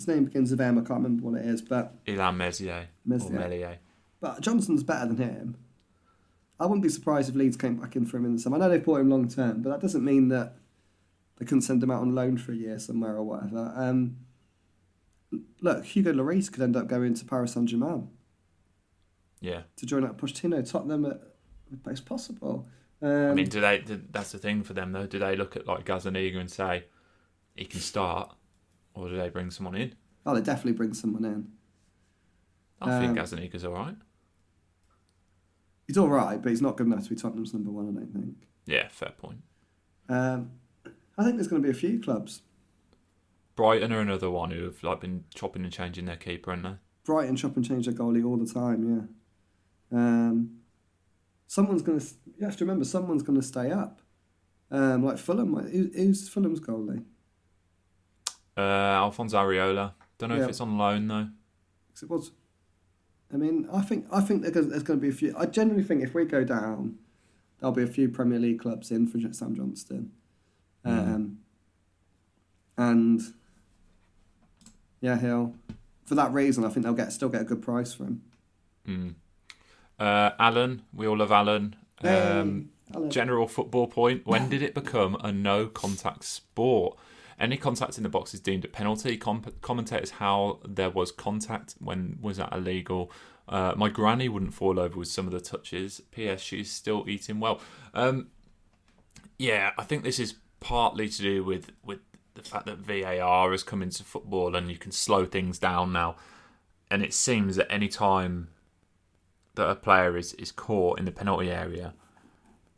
[0.00, 0.78] his name begins with M.
[0.78, 3.78] I can't remember what it is, but Illan Meslier or Melier.
[4.20, 5.56] But Johnstone's better than him.
[6.58, 8.56] I wouldn't be surprised if Leeds came back in for him in the summer.
[8.56, 10.56] I know they've bought him long term, but that doesn't mean that
[11.38, 13.72] they couldn't send him out on loan for a year somewhere or whatever.
[13.74, 14.16] Um,
[15.60, 18.08] look, Hugo Lloris could end up going to Paris Saint Germain
[19.40, 19.62] Yeah.
[19.76, 21.20] to join up Pochettino, Tottenham at
[21.70, 22.68] the best possible.
[23.02, 23.78] Um, I mean, do they?
[23.78, 25.06] Do, that's the thing for them though.
[25.06, 26.84] Do they look at like Gazaniga and say
[27.54, 28.34] he can start,
[28.94, 29.94] or do they bring someone in?
[30.26, 31.48] oh, they definitely bring someone in.
[32.82, 33.96] I think Um, Gazaniga's all right.
[35.86, 38.12] He's all right, but he's not good enough to be Tottenham's number one, I don't
[38.12, 38.36] think.
[38.66, 39.40] Yeah, fair point.
[40.08, 40.52] Um,
[41.18, 42.42] I think there's going to be a few clubs.
[43.56, 46.78] Brighton are another one who have like been chopping and changing their keeper, haven't they?
[47.04, 49.08] Brighton chop and change their goalie all the time,
[49.90, 49.98] yeah.
[49.98, 50.58] Um,
[51.46, 52.06] someone's going to,
[52.38, 54.00] you have to remember, someone's going to stay up.
[54.70, 57.04] Um, like Fulham, who's Fulham's goalie?
[58.56, 59.92] Uh, Alphonse Areola.
[60.18, 60.44] Don't know Yeah.
[60.44, 61.28] if it's on loan though.
[61.94, 62.32] 'Cause it was.
[63.32, 65.34] I mean, I think I think there's going to be a few.
[65.36, 66.98] I generally think if we go down,
[67.58, 70.10] there'll be a few Premier League clubs in for Sam Johnstone,
[70.84, 71.38] um,
[72.76, 73.20] and
[75.00, 75.54] yeah, he'll.
[76.04, 78.22] For that reason, I think they'll get still get a good price for him.
[78.86, 79.14] Mm.
[79.98, 81.76] Uh, Alan, we all love Alan.
[82.02, 82.08] Um,
[82.88, 83.10] Hey, Alan.
[83.10, 84.26] general football point.
[84.26, 86.98] When did it become a no contact sport?
[87.40, 89.16] Any contact in the box is deemed a penalty.
[89.16, 93.10] Com- commentators how there was contact when was that illegal?
[93.48, 96.02] Uh, my granny wouldn't fall over with some of the touches.
[96.10, 96.40] P.S.
[96.40, 97.60] She's still eating well.
[97.94, 98.28] Um,
[99.38, 102.00] yeah, I think this is partly to do with with
[102.34, 106.16] the fact that VAR has come into football and you can slow things down now.
[106.90, 108.48] And it seems that any time
[109.54, 111.94] that a player is, is caught in the penalty area,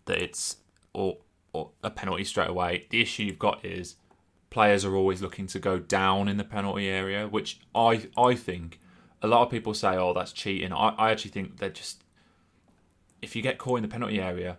[0.07, 0.57] that it's
[0.93, 1.19] or,
[1.53, 2.87] or a penalty straight away.
[2.91, 3.97] The issue you've got is
[4.53, 8.79] players are always looking to go down in the penalty area, which I I think
[9.23, 10.73] a lot of people say, oh, that's cheating.
[10.73, 12.03] I, I actually think they're just
[13.23, 14.59] if you get caught in the penalty area,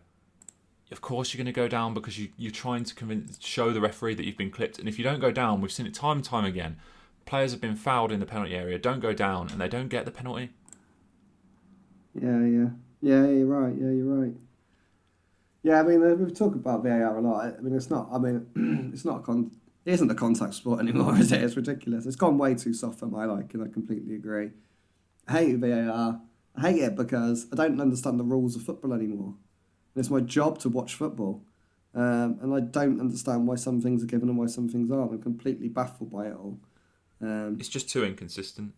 [0.92, 3.82] of course you're going to go down because you, you're trying to convince, show the
[3.82, 4.80] referee that you've been clipped.
[4.80, 6.78] And if you don't go down, we've seen it time and time again.
[7.26, 10.06] Players have been fouled in the penalty area, don't go down, and they don't get
[10.06, 10.50] the penalty.
[12.16, 12.70] Yeah, yeah,
[13.02, 13.28] yeah.
[13.28, 13.76] You're right.
[13.76, 14.36] Yeah, you're right.
[15.62, 17.56] Yeah, I mean we've talked about VAR a lot.
[17.58, 18.10] I mean it's not.
[18.12, 19.52] I mean it's not a con.
[19.86, 21.44] It isn't a contact sport anymore, is it?
[21.44, 22.06] It's ridiculous.
[22.06, 23.62] It's gone way too soft for my liking.
[23.62, 24.52] I completely agree.
[25.28, 26.22] I hate VAR.
[26.56, 29.36] I hate it because I don't understand the rules of football anymore.
[29.96, 31.44] And it's my job to watch football,
[31.96, 35.12] um, and I don't understand why some things are given and why some things aren't.
[35.12, 36.60] I'm completely baffled by it all.
[37.22, 38.74] Um, It's just too inconsistent.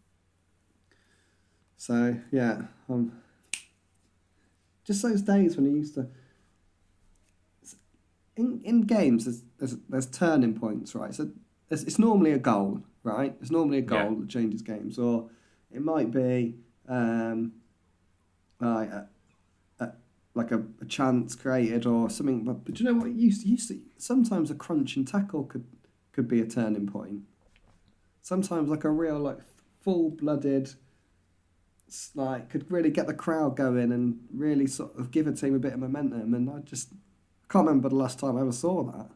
[1.77, 3.11] So yeah, um,
[4.83, 6.07] just those days when you used to.
[8.37, 11.13] In in games, there's there's, there's turning points, right?
[11.13, 11.31] So
[11.69, 13.35] it's, it's normally a goal, right?
[13.41, 14.19] It's normally a goal Yeah.
[14.19, 15.29] that changes games, or
[15.71, 16.55] it might be
[16.87, 17.53] um,
[18.59, 19.07] like a,
[19.79, 19.91] a,
[20.33, 22.43] like a, a chance created or something.
[22.43, 23.07] But, but do you know what?
[23.07, 25.65] It used to, used to sometimes a crunch and tackle could
[26.11, 27.21] could be a turning point.
[28.21, 29.39] Sometimes like a real like
[29.83, 30.73] full blooded
[32.15, 35.59] like could really get the crowd going and really sort of give a team a
[35.59, 36.33] bit of momentum.
[36.33, 36.89] And I just
[37.49, 39.09] can't remember the last time I ever saw that.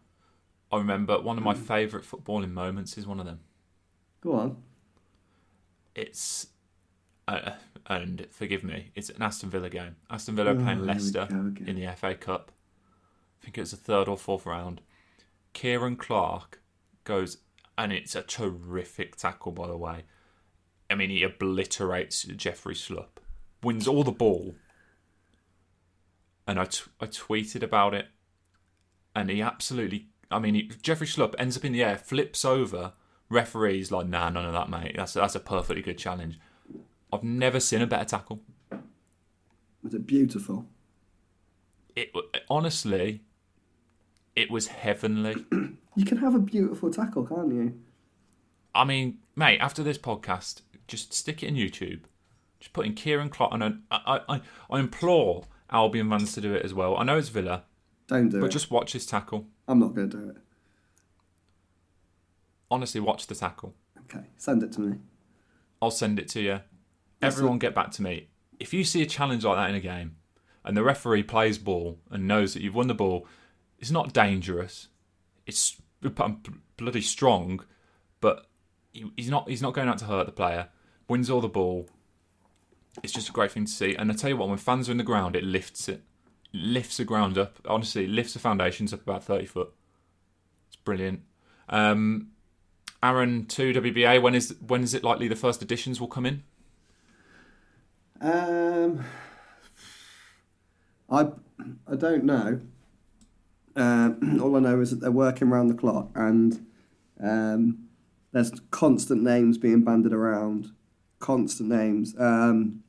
[0.72, 3.40] I remember one of my favourite footballing moments is one of them.
[4.22, 4.58] Go on.
[5.96, 6.48] It's,
[7.28, 7.52] uh,
[7.88, 9.96] and forgive me, it's an Aston Villa game.
[10.10, 12.52] Aston Villa Oh, playing Leicester in the FA Cup.
[13.42, 14.82] I think it was the third or fourth round.
[15.54, 16.62] Ciaran Clark
[17.04, 17.38] goes,
[17.78, 20.04] and it's a terrific tackle, by the way.
[20.90, 23.18] I mean, he obliterates Jeffrey Schlupp,
[23.64, 24.56] wins all the ball.
[26.48, 28.08] And I, t- I tweeted about it,
[29.16, 30.08] and he absolutely.
[30.32, 32.94] I mean, he, Jeffrey Schlupp ends up in the air, flips over.
[33.30, 34.96] Referee's like, nah, none of that, mate.
[34.96, 36.40] That's that's a perfectly good challenge.
[37.12, 38.42] I've never seen a better tackle.
[39.84, 40.66] Was it beautiful?
[41.96, 42.12] It
[42.50, 43.22] honestly,
[44.36, 45.46] it was heavenly.
[45.96, 47.78] You can have a beautiful tackle, can't you?
[48.74, 52.02] I mean, mate, after this podcast, just stick it in YouTube.
[52.62, 56.54] Just put in Ciaran Clark, and I, I, I, I implore Albion fans to do
[56.54, 56.96] it as well.
[56.96, 57.64] I know it's Villa,
[58.10, 58.52] Don't do but it.
[58.52, 59.46] just watch this tackle.
[59.68, 60.38] I'm not going to do it.
[62.72, 63.76] Honestly, watch the tackle.
[64.02, 64.98] Okay, send it to me.
[65.80, 66.50] I'll send it to you.
[66.50, 66.64] Yes,
[67.22, 68.28] Everyone get back to me.
[68.60, 70.16] If you see a challenge like that in a game
[70.66, 73.28] and the referee plays ball and knows that you've won the ball,
[73.78, 74.88] it's not dangerous.
[75.46, 77.64] It's bloody strong,
[78.22, 78.48] but
[78.92, 80.70] he's not he's not going out to hurt the player.
[81.08, 81.88] Wins all the ball.
[83.04, 83.96] It's just a great thing to see.
[83.96, 86.04] And I tell you what, when fans are in the ground, it lifts it.
[86.54, 87.60] Lifts the ground up.
[87.68, 89.74] Honestly, lifts the foundations up about thirty foot.
[90.68, 91.22] It's brilliant.
[91.70, 92.30] Um,
[93.02, 94.22] Aaron two WBA.
[94.22, 96.44] When is when is it likely the first editions will come in?
[98.22, 99.06] Um,
[101.10, 101.30] I
[101.88, 102.62] I don't know.
[103.76, 106.66] Um, all I know is that they're working around the clock, and
[107.24, 107.90] um,
[108.32, 110.72] there's constant names being banded around.
[111.20, 112.16] Constant names.
[112.18, 112.84] Um,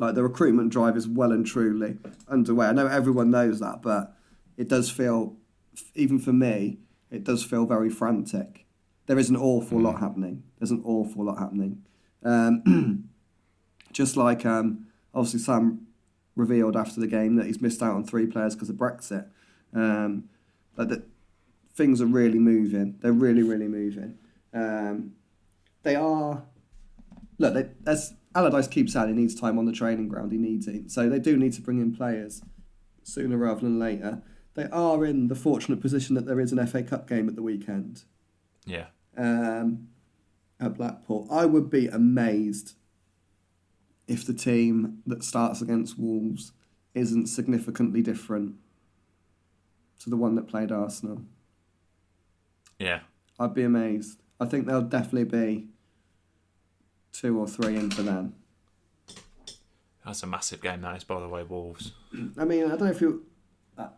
[0.00, 2.66] like the recruitment drive is well and truly underway.
[2.66, 4.16] I know everyone knows that, but
[4.56, 5.36] it does feel,
[5.94, 6.78] even for me,
[7.10, 8.64] it does feel very frantic.
[9.06, 10.42] There is an awful lot happening.
[10.58, 11.82] There's an awful lot happening.
[12.24, 13.10] Um,
[13.92, 15.86] just like um, obviously Sam
[16.34, 19.26] revealed after the game that he's missed out on three players because of Brexit.
[19.74, 20.30] Um,
[20.76, 21.02] but that
[21.74, 22.96] things are really moving.
[23.02, 24.16] They're really, really moving.
[24.54, 25.12] Um,
[25.82, 26.44] they are.
[27.38, 30.30] Look, they, as Allardyce keeps saying, he needs time on the training ground.
[30.32, 32.42] He needs it, so they do need to bring in players
[33.02, 34.22] sooner rather than later.
[34.54, 37.42] They are in the fortunate position that there is an FA Cup game at the
[37.42, 38.04] weekend
[38.66, 38.86] Yeah.
[39.16, 39.88] um,
[40.60, 41.26] at Blackpool.
[41.30, 42.74] I would be amazed
[44.06, 46.52] if the team that starts against Wolves
[46.94, 48.56] isn't significantly different
[50.00, 51.22] to the one that played Arsenal.
[52.78, 53.00] Yeah.
[53.38, 54.20] I'd be amazed.
[54.40, 55.68] I think there'll definitely be
[57.12, 58.34] two or three in for them.
[60.04, 61.92] That's a massive game, that is, by the way, Wolves.
[62.38, 63.26] I mean, I don't know if you
[63.76, 63.88] uh,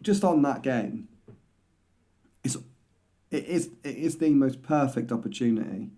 [0.00, 1.08] just on that game.
[2.42, 2.56] It's
[3.30, 5.90] it is it is the most perfect opportunity.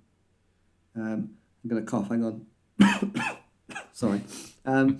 [0.96, 1.30] Um,
[1.62, 2.08] I'm gonna cough.
[2.08, 2.46] Hang on.
[3.92, 4.22] Sorry.
[4.64, 4.98] Um,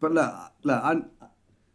[0.00, 0.82] but look, look.
[0.82, 1.02] I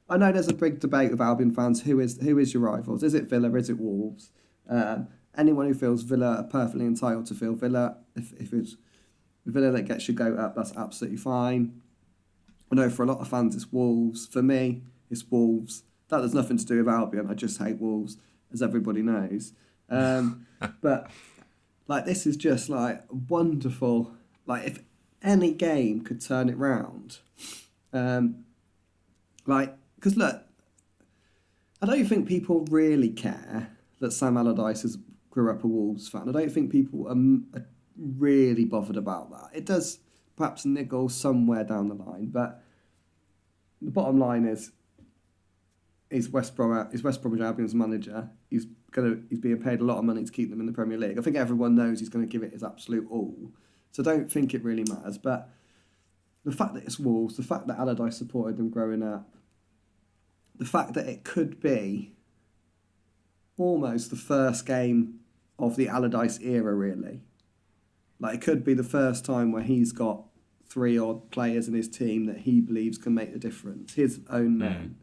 [0.10, 1.84] I know there's a big debate with Albion fans.
[1.84, 3.04] Who is who is your rivals?
[3.04, 3.54] Is it Villa?
[3.56, 4.32] Is it Wolves?
[4.70, 5.08] Um,
[5.38, 7.98] anyone who feels Villa are perfectly entitled to feel Villa.
[8.16, 8.76] If if it's
[9.46, 11.82] Villa that gets your goat up, that's absolutely fine.
[12.72, 14.28] I know for a lot of fans it's Wolves.
[14.28, 15.84] For me, it's Wolves.
[16.10, 17.28] That has nothing to do with Albion.
[17.30, 18.18] I just hate Wolves,
[18.52, 19.54] as everybody knows.
[19.90, 20.48] Um,
[20.82, 21.10] but
[21.88, 24.14] like this is just like wonderful.
[24.46, 24.80] Like if
[25.22, 27.20] any game could turn it round,
[27.94, 28.46] um,
[29.46, 30.44] like because look,
[31.82, 34.98] I don't think people really care that Sam Allardyce has
[35.38, 36.28] grew up a Wolves fan.
[36.28, 37.66] I don't think people are, are
[37.96, 39.50] really bothered about that.
[39.54, 40.00] It does
[40.36, 42.64] perhaps niggle somewhere down the line, but
[43.80, 44.72] the bottom line is,
[46.10, 48.32] is West Brom is West Bromwich Albion's manager.
[48.50, 50.98] He's gonna he's being paid a lot of money to keep them in the Premier
[50.98, 51.20] League.
[51.20, 53.52] I think everyone knows he's going to give it his absolute all.
[53.92, 55.20] So don't think it really matters.
[55.20, 55.50] But
[56.46, 59.36] the fact that it's Wolves, the fact that Allardyce supported them growing up,
[60.56, 62.14] the fact that it could be
[63.58, 65.20] almost the first game
[65.60, 67.22] of the Allardyce era, really.
[68.20, 70.24] Like it could be the first time where he's got
[70.68, 74.54] three odd players in his team that he believes can make the difference, his own
[74.54, 74.60] hmm.
[74.60, 74.96] men.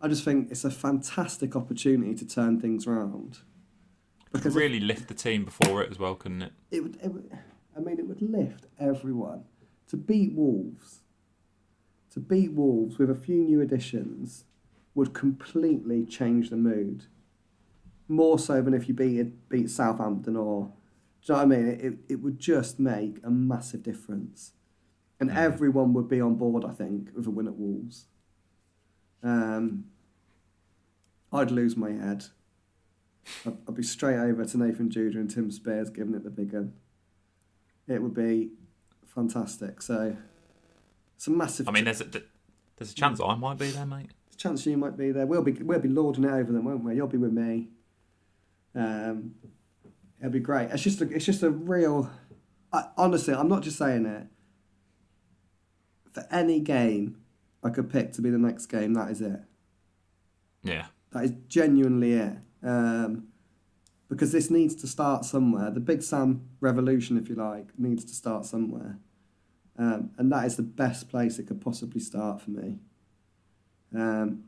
[0.00, 3.38] I just think it's a fantastic opportunity to turn things around.
[4.32, 6.52] Could really lift the team before it as well, couldn't it?
[6.70, 7.30] it would, it would,
[7.76, 9.44] I mean, it would lift everyone
[9.88, 11.00] to beat Wolves.
[12.10, 14.44] To beat Wolves with a few new additions
[14.94, 17.06] would completely change the mood.
[18.08, 20.72] More so than if you beat beat Southampton or,
[21.26, 21.68] do you know what I mean?
[21.68, 24.52] It, it would just make a massive difference,
[25.18, 25.36] and Mm.
[25.36, 26.64] everyone would be on board.
[26.64, 28.06] I think with a win at Wolves.
[29.22, 29.86] Um,
[31.32, 32.26] I'd lose my head.
[33.46, 36.52] I'd, I'd be straight over to Nathan Judah and Tim Spiers giving it the big
[36.52, 36.74] one.
[37.88, 38.50] It would be
[39.06, 39.80] fantastic.
[39.80, 40.16] So
[41.16, 41.68] it's a massive.
[41.68, 42.08] I mean, there's a,
[42.76, 44.10] there's a chance I might be there, mate.
[44.26, 45.26] There's a chance you might be there.
[45.26, 46.96] We'll be we'll be lording it over them, won't we?
[46.96, 47.68] You'll be with me.
[48.74, 49.34] Um,
[50.18, 50.70] it'll be great.
[50.70, 52.10] It's just a, it's just a real.
[52.72, 54.26] I, honestly, I'm not just saying it.
[56.12, 57.18] For any game,
[57.62, 58.94] I could pick to be the next game.
[58.94, 59.40] That is it.
[60.62, 60.86] Yeah.
[61.12, 62.36] That is genuinely it.
[62.62, 63.28] Um,
[64.08, 65.70] because this needs to start somewhere.
[65.70, 68.98] The Big Sam revolution, if you like, needs to start somewhere.
[69.78, 72.78] Um, and that is the best place it could possibly start for me.
[73.94, 74.44] Um,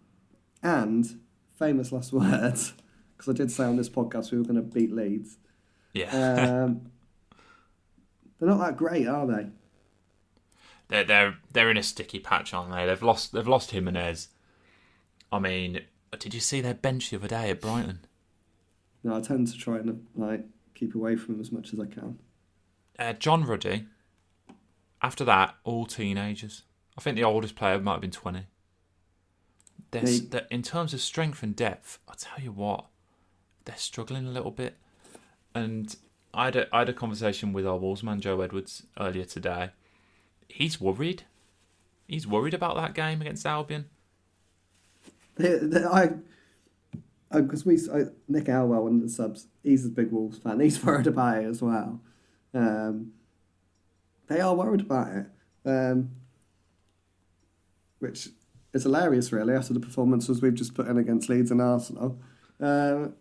[0.63, 1.21] and
[1.59, 2.75] famous last words,
[3.17, 5.37] because I did say on this podcast we were going to beat Leeds.
[5.93, 6.65] Yeah.
[6.65, 6.91] Um,
[8.39, 9.47] they're not that great, are they?
[10.89, 12.87] they're they're they're in a sticky patch, aren't they?
[12.87, 14.29] They've lost they've lost Jimenez.
[15.33, 15.81] I mean,
[16.19, 18.01] did you see their bench the other day at Brighton?
[19.03, 20.45] No, I tend to try and like
[20.75, 22.19] keep away from them as much as I can.
[22.99, 23.87] Uh, John Ruddy.
[25.03, 26.63] After that, all teenagers.
[26.97, 28.47] I think the oldest player might have been twenty.
[29.91, 32.87] There's, They- in terms of strength and depth, I tell you what,
[33.67, 34.77] they're struggling a little bit.
[35.55, 35.95] And
[36.33, 39.71] I had a, I had a conversation with our Wolves man Joe Edwards earlier today.
[40.49, 41.25] He's worried.
[42.09, 43.87] He's worried about that game against Albion.
[45.39, 46.11] I,
[47.33, 50.61] because we, I, Nick Elwell, one of the subs, he's a big Wolves fan.
[50.61, 52.01] He's worried about it as well.
[52.55, 53.13] Um,
[54.29, 55.27] they are worried about it,
[55.65, 56.11] um,
[57.99, 58.29] which
[58.73, 62.19] is hilarious, really, after the performances we've just put in against Leeds and Arsenal.
[62.61, 63.15] Um,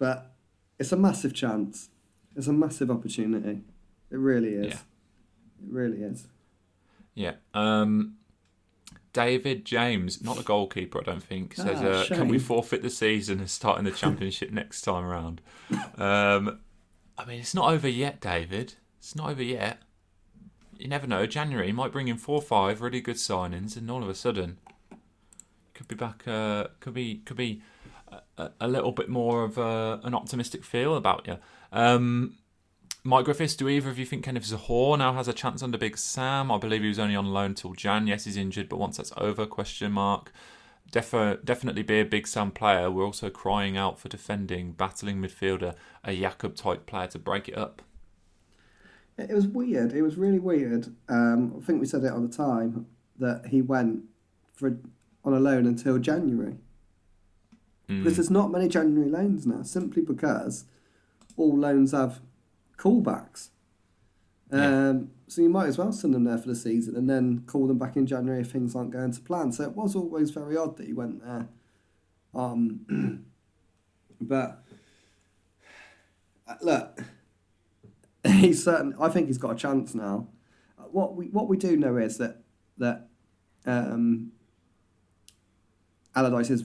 [0.00, 0.32] but
[0.80, 1.90] it's a massive chance.
[2.34, 3.60] It's a massive opportunity.
[4.10, 4.66] It really is.
[4.66, 4.78] Yeah.
[5.62, 6.26] It really is.
[7.14, 7.34] Yeah.
[7.54, 8.16] Um,
[9.12, 12.90] David James, not the goalkeeper, I don't think, says, Ah, uh, "Can we forfeit the
[12.90, 15.40] season and start in the championship next time around?"
[15.96, 16.60] Um,
[17.18, 18.74] I mean, it's not over yet, David.
[18.98, 19.82] It's not over yet.
[20.78, 21.26] You never know.
[21.26, 24.58] January might bring in four or five really good signings, and all of a sudden,
[25.74, 26.26] could be back.
[26.26, 27.62] Uh, could be could be
[28.36, 31.38] a, a little bit more of uh, an optimistic feel about you.
[31.72, 32.36] Um,
[33.02, 35.96] Mike Griffiths, do either of you think Kenneth Zohore now has a chance under Big
[35.96, 36.50] Sam?
[36.52, 38.06] I believe he was only on loan till Jan.
[38.06, 40.32] Yes, he's injured, but once that's over, question mark.
[40.90, 42.90] Definitely be a Big Sam player.
[42.90, 47.56] We're also crying out for defending, battling midfielder, a Yacob type player to break it
[47.56, 47.80] up.
[49.16, 49.92] It was weird.
[49.92, 50.94] It was really weird.
[51.08, 52.86] Um, I think we said it at the time
[53.18, 54.04] that he went
[54.54, 54.76] for
[55.24, 56.56] on a loan until January
[57.90, 58.04] Mm.
[58.04, 59.62] because there's not many January loans now.
[59.62, 60.64] Simply because
[61.36, 62.20] all loans have
[62.78, 63.48] callbacks.
[64.52, 64.88] Yeah.
[64.90, 67.66] Um, so you might as well send them there for the season and then call
[67.66, 69.52] them back in January if things aren't going to plan.
[69.52, 71.48] So it was always very odd that he went there.
[72.34, 73.24] Um,
[74.20, 74.62] but
[76.48, 77.04] uh, look,
[78.26, 78.94] he's certain.
[79.00, 80.28] I think he's got a chance now.
[80.78, 82.42] Uh, What we what we do know is that
[82.78, 83.08] that
[83.66, 84.32] um,
[86.14, 86.64] Allardyce is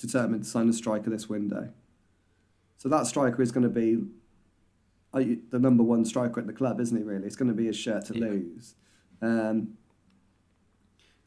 [0.00, 1.70] determined to sign a striker this window.
[2.78, 3.98] So that striker is going to be
[5.12, 7.02] uh, the number one striker at the club, isn't he?
[7.02, 8.26] Really, it's going to be his shirt to Yeah.
[8.26, 8.74] lose.
[9.20, 9.76] Um,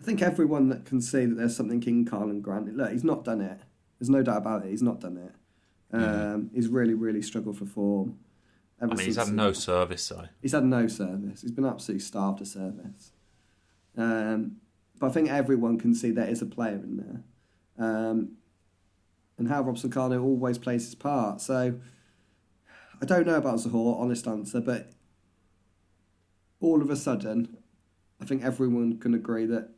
[0.02, 2.76] I think everyone that can see that there's something in Karlan Grant.
[2.76, 3.60] Look, he's not done it.
[4.00, 4.70] There's no doubt about it.
[4.72, 5.36] He's not done it.
[5.96, 8.18] Um, He's really, really struggled for form.
[8.82, 10.28] I mean, he's had no service, though.
[10.42, 11.42] He's had no service.
[11.44, 13.12] He's been absolutely starved of service.
[13.96, 14.58] Um,
[15.00, 17.86] but I think everyone can see there is a player in there.
[17.88, 18.32] Um,
[19.44, 21.42] and Hal Robson Kanu always plays his part.
[21.42, 21.76] So
[23.02, 24.92] I don't know about Zohore, honest answer, but
[26.62, 27.58] all of a sudden,
[28.22, 29.70] I think everyone can agree that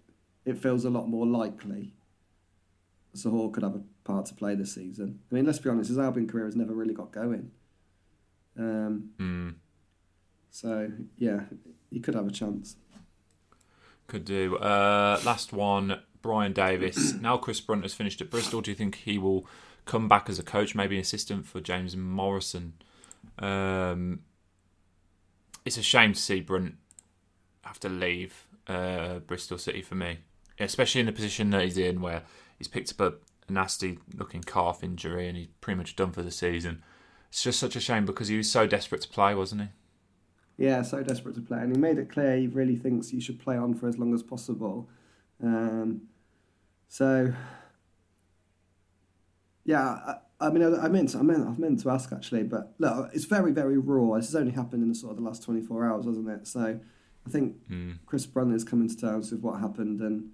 [0.45, 1.93] it feels a lot more likely
[3.15, 5.19] Zohore could have a part to play this season.
[5.31, 7.49] I mean, let's be honest, his Albion career has never really got going.
[8.57, 9.55] Um, Mm.
[10.51, 11.45] so yeah,
[11.89, 12.75] he could have a chance.
[14.07, 14.57] Could do.
[14.57, 17.13] Uh, last one, Brian Davis.
[17.21, 18.59] now Chris Brunt has finished at Bristol.
[18.59, 19.45] Do you think he will
[19.85, 22.73] come back as a coach, maybe an assistant for James Morrison?
[23.37, 24.21] Um,
[25.65, 26.77] it's a shame to see Brunt
[27.61, 30.17] have to leave uh, Bristol City for me,
[30.59, 32.23] especially in the position that he's in, where
[32.57, 33.17] he's picked up a,
[33.47, 36.81] a nasty-looking calf injury and he's pretty much done for the season.
[37.29, 39.67] It's just such a shame because he was so desperate to play, wasn't he?
[40.57, 43.39] Yeah, so desperate to play, and he made it clear he really thinks you should
[43.39, 44.89] play on for as long as possible.
[45.43, 46.07] Um,
[46.87, 47.33] so,
[49.63, 52.43] yeah, I, I mean, I, I meant, to, I meant, I've meant to ask actually,
[52.43, 54.15] but look, it's very, very raw.
[54.15, 56.47] This has only happened in the sort of the last twenty four hours, hasn't it?
[56.47, 56.79] So,
[57.25, 57.97] I think Mm.
[58.05, 60.29] Chris Brunt is coming to terms with what happened, and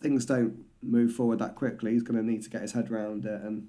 [0.00, 1.92] things don't move forward that quickly.
[1.92, 3.68] He's going to need to get his head around it and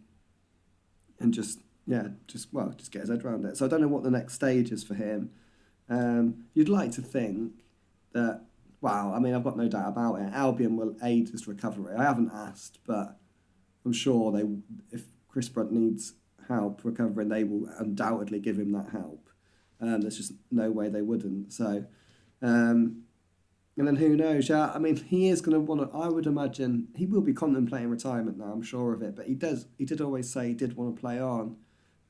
[1.20, 3.58] and just yeah, just well, just get his head around it.
[3.58, 5.32] So I don't know what the next stage is for him.
[5.90, 7.54] Um, you'd like to think
[8.14, 8.42] that
[8.82, 10.34] wow, I mean, I've got no doubt about it.
[10.34, 11.96] Albion will aid his recovery.
[11.96, 13.18] I haven't asked, but
[13.86, 14.44] I'm sure they,
[14.92, 16.14] if Chris Brunt needs
[16.48, 19.30] help recovering, they will undoubtedly give him that help.
[19.80, 21.54] Um, there's just no way they wouldn't.
[21.54, 21.86] So,
[22.42, 23.04] um,
[23.78, 24.50] and then who knows?
[24.50, 25.98] Yeah, I mean, he is going to want to.
[25.98, 28.46] I would imagine he will be contemplating retirement now.
[28.46, 29.16] I'm sure of it.
[29.16, 29.68] But he does.
[29.78, 31.58] He did always say he did want to play on.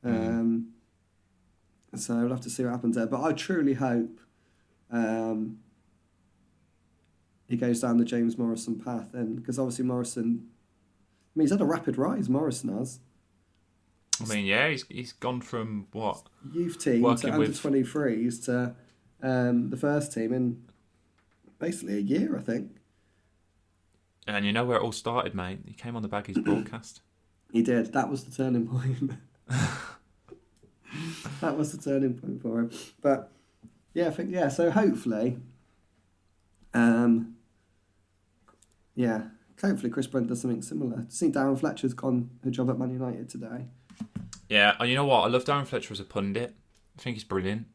[0.03, 0.69] Um,
[1.95, 3.07] So we'll have to see what happens there.
[3.07, 4.19] But I truly hope
[4.91, 5.59] um,
[7.47, 10.47] he goes down the James Morrison path, and because obviously Morrison,
[11.35, 12.29] I mean, he's had a rapid rise.
[12.29, 12.99] Morrison has
[14.21, 18.75] I mean, yeah, he's he's gone from what youth team to under twenty threes to
[19.21, 20.63] um, the first team in
[21.59, 22.77] basically a year, I think.
[24.27, 25.59] And you know where it all started, mate?
[25.65, 27.01] He came on the Baggies broadcast.
[27.51, 27.93] He did.
[27.93, 29.11] That was the turning point.
[31.41, 32.71] that was the turning point for him.
[33.01, 33.31] But
[33.93, 34.49] yeah, I think yeah.
[34.49, 35.37] So hopefully,
[36.73, 37.35] um,
[38.97, 39.21] yeah,
[39.61, 41.05] hopefully Chris Brunt does something similar.
[41.07, 43.67] I See, Darren Fletcher's gone a job at Man United today.
[44.49, 45.23] Yeah, and you know what?
[45.23, 46.55] I love Darren Fletcher as a pundit.
[46.97, 47.67] I think he's brilliant.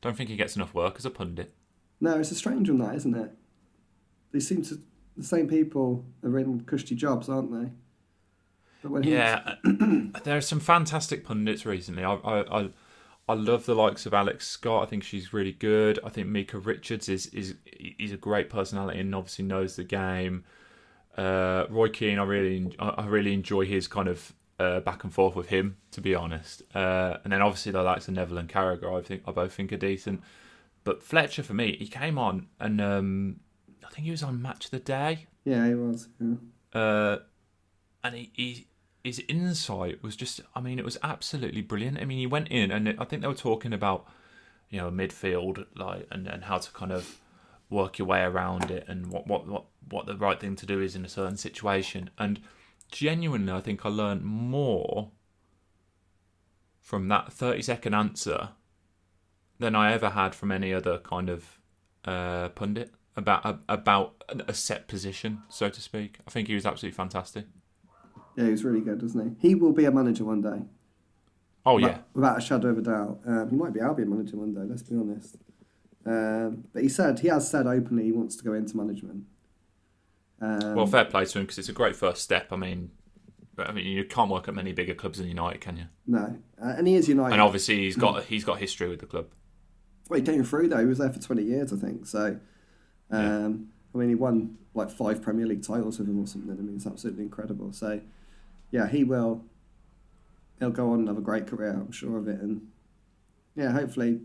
[0.00, 1.52] Don't think he gets enough work as a pundit.
[2.00, 3.32] No, it's a strange one, that isn't it?
[4.32, 4.80] They seem to
[5.16, 7.70] the same people are in cushy jobs, aren't they?
[9.02, 9.54] Yeah, uh,
[10.22, 12.04] there are some fantastic pundits recently.
[12.04, 12.68] I, I, I
[13.28, 14.84] I love the likes of Alex Scott.
[14.84, 15.98] I think she's really good.
[16.04, 20.44] I think Micah Richards is is is a great personality and obviously knows the game.
[21.18, 25.34] Uh, Roy Keane, I really I really enjoy his kind of uh, back and forth
[25.34, 26.62] with him, to be honest.
[26.74, 29.72] Uh, and then obviously the likes of Neville and Carragher, I think I both think
[29.72, 30.22] are decent.
[30.84, 33.40] But Fletcher, for me, he came on and um,
[33.84, 35.26] I think he was on Match of the Day.
[35.44, 36.08] Yeah, he was.
[36.20, 36.80] Yeah.
[36.80, 37.18] Uh,
[38.04, 38.66] and he, he
[39.04, 41.98] his insight was just I mean it was absolutely brilliant.
[41.98, 44.06] I mean he went in and I think they were talking about
[44.70, 47.18] you know midfield like and, and how to kind of
[47.70, 50.80] work your way around it and what, what what what the right thing to do
[50.80, 52.40] is in a certain situation and
[52.90, 55.10] genuinely I think I learned more
[56.80, 58.50] from that 30 second answer
[59.58, 61.58] than I ever had from any other kind of
[62.04, 66.18] uh, pundit about about a set position so to speak.
[66.26, 67.46] I think he was absolutely fantastic.
[68.36, 69.48] Yeah, he's really good, isn't he?
[69.48, 70.62] He will be a manager one day.
[71.66, 73.20] Oh without, yeah, without a shadow of a doubt.
[73.26, 74.60] Um, he might be Albion manager one day.
[74.60, 75.36] Let's be honest.
[76.08, 79.24] Um, but he said he has said openly he wants to go into management.
[80.40, 82.48] Um, well, fair play to him because it's a great first step.
[82.50, 82.92] I mean,
[83.58, 85.84] I mean, you can't work at many bigger clubs than United, can you?
[86.06, 89.06] No, uh, and he is United, and obviously he's got he's got history with the
[89.06, 89.26] club.
[90.08, 90.78] Well, he came through though.
[90.78, 92.06] He was there for twenty years, I think.
[92.06, 92.38] So,
[93.10, 93.48] um, yeah.
[93.94, 96.50] I mean, he won like five Premier League titles with him or something.
[96.50, 97.72] I mean, it's absolutely incredible.
[97.72, 98.00] So,
[98.70, 99.44] yeah, he will.
[100.58, 101.72] He'll go on and have a great career.
[101.72, 102.40] I'm sure of it.
[102.40, 102.68] And
[103.56, 104.20] yeah, hopefully,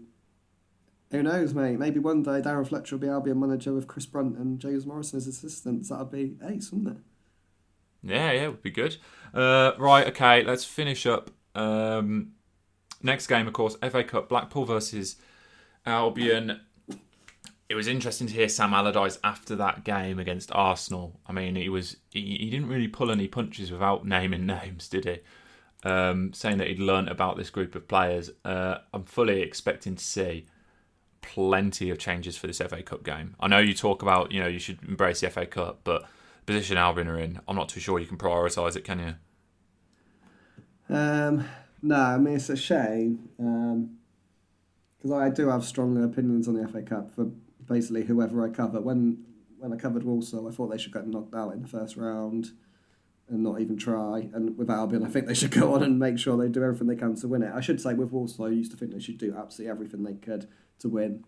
[1.14, 1.80] who knows, mate?
[1.80, 5.18] Maybe one day Darren Fletcher will be Albion manager with Chris Brunt and James Morrison
[5.18, 5.90] as assistants.
[5.90, 7.04] That'd be ace, wouldn't it?
[8.04, 8.98] Yeah, yeah, it would be good.
[9.34, 11.32] Uh, right, okay, let's finish up.
[11.56, 12.34] Um,
[13.02, 15.16] next game, of course, FA Cup, Blackpool versus
[15.86, 16.60] Albion
[17.74, 21.20] it was interesting to hear Sam Allardyce after that game against Arsenal.
[21.26, 25.06] I mean, he was he, he didn't really pull any punches without naming names, did
[25.06, 25.18] he?
[25.84, 28.30] Um, saying that he'd learnt about this group of players.
[28.46, 30.46] Uh, I'm fully expecting to see
[31.24, 33.36] plenty of changes for this FA Cup game.
[33.40, 36.04] I know you talk about you know you should embrace the FA Cup, but
[36.46, 40.96] position Albion are in, I'm not too sure you can prioritise it, can you?
[40.96, 41.48] Um,
[41.82, 46.68] no, I mean it's a shame because um, I do have strong opinions on the
[46.68, 47.32] FA Cup for
[47.66, 48.80] basically whoever I cover.
[48.80, 49.24] When
[49.58, 52.52] when I covered Walsall, I thought they should get knocked out in the first round
[53.30, 54.30] and not even try.
[54.34, 56.88] And with Albion, I think they should go on and make sure they do everything
[56.88, 57.54] they can to win it.
[57.54, 60.16] I should say with Walsall, I used to think they should do absolutely everything they
[60.16, 60.50] could
[60.80, 61.24] to win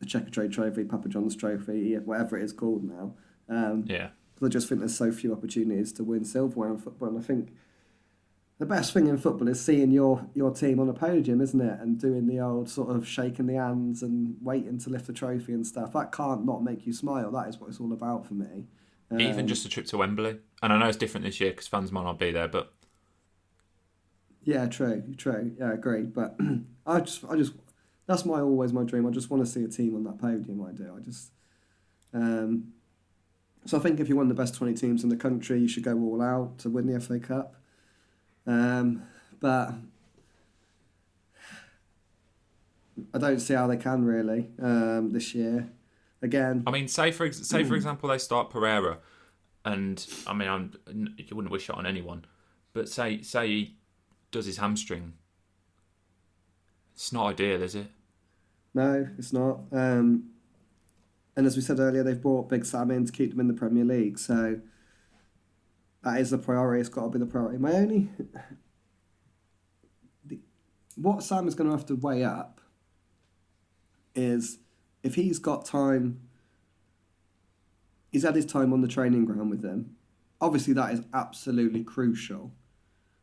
[0.00, 3.14] the Checkatrade Trophy, Papa John's Trophy, whatever it is called now.
[3.48, 4.10] Um, yeah.
[4.34, 7.22] Because I just think there's so few opportunities to win silverware in football, and I
[7.22, 7.50] think
[8.58, 11.80] the best thing in football is seeing your your team on a podium, isn't it?
[11.80, 15.52] And doing the old sort of shaking the hands and waiting to lift the trophy
[15.52, 15.92] and stuff.
[15.92, 17.32] That can't not make you smile.
[17.32, 18.66] That is what it's all about for me.
[19.10, 21.66] Um, Even just a trip to Wembley, and I know it's different this year because
[21.66, 22.72] fans might not be there, but
[24.42, 25.54] yeah, true, true.
[25.58, 26.02] Yeah, I agree.
[26.02, 26.38] But
[26.86, 27.52] I just, I just,
[28.08, 29.06] that's my always my dream.
[29.06, 30.66] I just want to see a team on that podium.
[30.66, 30.92] I do.
[30.96, 31.30] I just.
[32.14, 32.72] Um,
[33.66, 35.68] so I think if you're one of the best 20 teams in the country, you
[35.68, 37.54] should go all out to win the FA Cup.
[38.46, 39.02] Um,
[39.40, 39.74] but
[43.12, 45.68] I don't see how they can really um, this year.
[46.22, 48.98] Again, I mean, say for say for example they start Pereira,
[49.64, 50.72] and I mean, I'm,
[51.16, 52.24] you wouldn't wish it on anyone,
[52.72, 53.76] but say say he
[54.32, 55.12] does his hamstring.
[56.94, 57.86] It's not ideal, is it?
[58.74, 59.60] No, it's not.
[59.72, 60.30] Um,
[61.36, 63.54] and as we said earlier, they've brought Big Sam in to keep them in the
[63.54, 64.60] Premier League, so
[66.02, 66.80] that is the priority.
[66.80, 67.58] It's got to be the priority.
[67.58, 68.10] My only,
[70.24, 70.40] the,
[70.96, 72.60] what Sam is going to have to weigh up
[74.14, 74.58] is
[75.02, 76.20] if he's got time.
[78.10, 79.96] He's had his time on the training ground with them.
[80.40, 82.52] Obviously, that is absolutely crucial.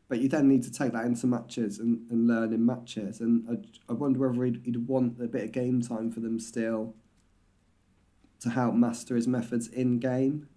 [0.08, 3.20] But you then need to take that into matches and, and learn in matches.
[3.20, 6.38] And I, I wonder whether he'd, he'd want a bit of game time for them
[6.38, 6.94] still
[8.40, 10.48] to help master his methods in game.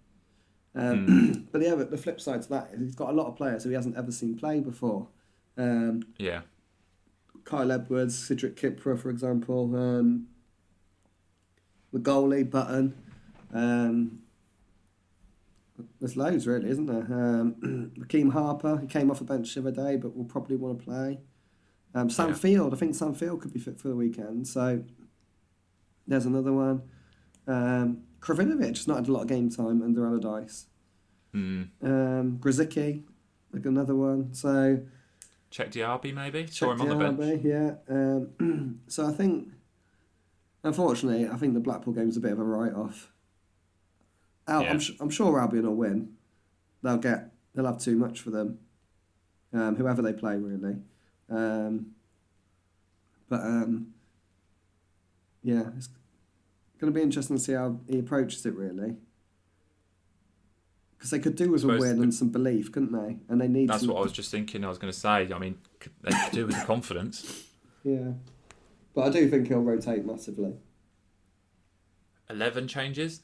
[0.74, 1.46] Um, mm.
[1.52, 3.70] But the the flip side to that is he's got a lot of players who
[3.70, 5.08] he hasn't ever seen play before.
[5.56, 6.42] Um, yeah.
[7.44, 10.28] Kyle Edwards, Cedric Kipre, for example, um,
[11.92, 12.94] the goalie Button.
[13.52, 14.19] Um,
[16.00, 17.06] there's loads, really, isn't there?
[17.10, 20.78] Um, Rekeem Harper, he came off the bench the other day, but will probably want
[20.78, 21.20] to play.
[21.94, 22.34] Um, Sam yeah.
[22.34, 24.46] Field, I think Sam Field could be fit for the weekend.
[24.46, 24.84] So
[26.06, 26.82] there's another one.
[27.46, 30.66] Um, Krovinović has not had a lot of game time under Allardyce.
[31.34, 31.68] Mm.
[31.82, 33.04] Um, Grosicki,
[33.52, 34.34] like another one.
[34.34, 34.80] So
[35.50, 37.42] Cheick Diaby maybe saw him on the bench.
[37.44, 37.74] Yeah.
[37.88, 39.48] Um, so I think,
[40.62, 43.12] unfortunately, I think the Blackpool game is a bit of a write-off.
[44.50, 44.70] Al, Yeah.
[44.70, 46.14] I'm, su- I'm sure Albion will win.
[46.82, 47.30] They'll get.
[47.54, 48.58] They'll have too much for them.
[49.52, 50.76] Um, whoever they play, really.
[51.28, 51.92] Um,
[53.28, 53.94] but um,
[55.42, 55.88] yeah, it's
[56.80, 58.96] going to be interesting to see how he approaches it, really.
[60.96, 63.16] Because they could do with a win the- and some belief, couldn't they?
[63.28, 63.68] And they need.
[63.70, 64.64] That's some, what I was just thinking.
[64.64, 65.32] I was going to say.
[65.32, 65.58] I mean,
[66.02, 67.44] they could do with the confidence.
[67.84, 68.12] Yeah,
[68.94, 70.54] but I do think he'll rotate massively.
[72.28, 73.22] Eleven changes.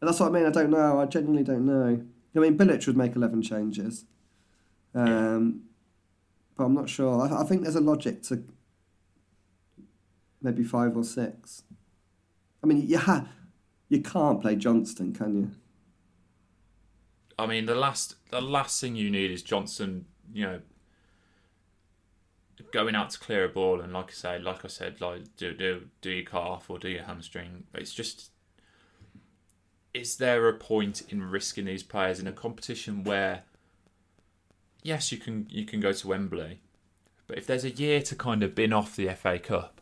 [0.00, 0.46] And that's what I mean.
[0.46, 1.00] I don't know.
[1.00, 2.00] I genuinely don't know.
[2.36, 4.04] I mean, Bilic would make 11 changes.
[4.94, 5.62] Um,
[6.56, 7.20] But I'm not sure.
[7.22, 8.44] I, I think there's a logic to
[10.40, 11.62] maybe five or six.
[12.62, 13.28] I mean, you, ha-
[13.88, 15.50] you can't play Johnstone, can you?
[17.38, 20.06] I mean, the last the last thing you need is Johnstone.
[20.32, 20.60] You know,
[22.72, 25.54] going out to clear a ball and like I say, like I said, like do
[25.54, 27.64] do do your calf or do your hamstring.
[27.74, 28.32] It's just,
[29.98, 33.42] is there a point in risking these players in a competition where,
[34.82, 36.60] yes, you can you can go to Wembley,
[37.26, 39.80] but if there's a year to kind of bin off the FA Cup,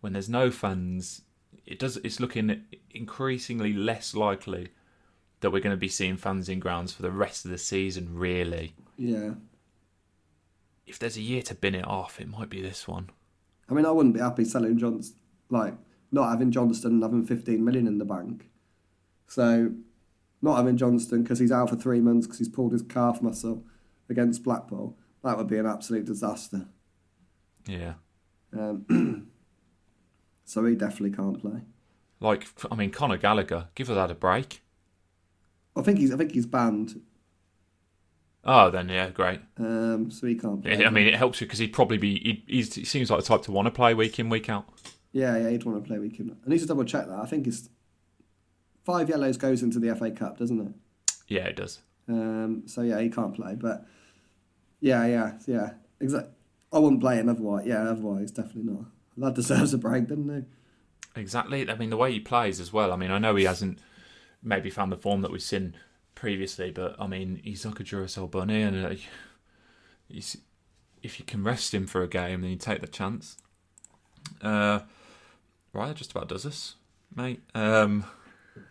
[0.00, 1.22] when there's no fans,
[1.66, 1.96] it does.
[1.98, 4.68] It's looking increasingly less likely
[5.40, 8.14] that we're going to be seeing fans in grounds for the rest of the season.
[8.18, 9.34] Really, Yeah.
[10.86, 13.10] if there's a year to bin it off, it might be this one.
[13.68, 15.18] I mean, I wouldn't be happy selling Johnstone,
[15.50, 15.74] like
[16.10, 18.48] not having Johnstone and having 15 million in the bank.
[19.28, 19.72] So,
[20.42, 23.64] not having Johnstone because he's out for three months because he's pulled his calf muscle
[24.08, 24.96] against Blackpool.
[25.22, 26.66] That would be an absolute disaster.
[27.66, 27.94] Yeah,
[28.56, 29.28] Um,
[30.44, 31.60] so he definitely can't play.
[32.20, 34.62] like I mean, Conor Gallagher, give us that a break.
[35.76, 37.02] I think he's I think he's banned,
[38.44, 39.40] Oh, then yeah, great.
[39.58, 40.84] um, so he can't play.
[40.86, 42.14] I mean, it helps you because he'd probably be.
[42.18, 44.66] He, he's, he seems like the type to want to play week in, week out.
[45.12, 46.34] yeah, yeah, he'd want to play weekend.
[46.46, 47.18] I need to double check that.
[47.18, 47.68] I think it's
[48.88, 50.72] five yellows goes into the FA Cup, doesn't it?
[51.28, 51.82] Yeah, it does.
[52.08, 53.54] Um, so yeah, he can't play.
[53.54, 53.84] But
[54.80, 55.72] yeah, yeah, yeah.
[56.00, 56.32] Exactly.
[56.72, 57.66] I wouldn't play him otherwise.
[57.66, 58.84] Yeah, otherwise, definitely not.
[59.18, 60.34] That deserves a break, doesn't
[61.14, 61.20] he?
[61.20, 61.68] Exactly.
[61.68, 62.90] I mean, the way he plays as well.
[62.90, 63.78] I mean, I know he hasn't
[64.42, 65.74] maybe found the form that we've seen
[66.14, 68.94] previously, but I mean, he's like a Duracell bunny, and uh,
[70.08, 70.38] he's,
[71.02, 73.36] if you can rest him for a game, then you take the chance.
[74.40, 74.80] Uh,
[75.74, 76.76] right, that just about does us,
[77.14, 77.42] mate.
[77.54, 78.06] Um,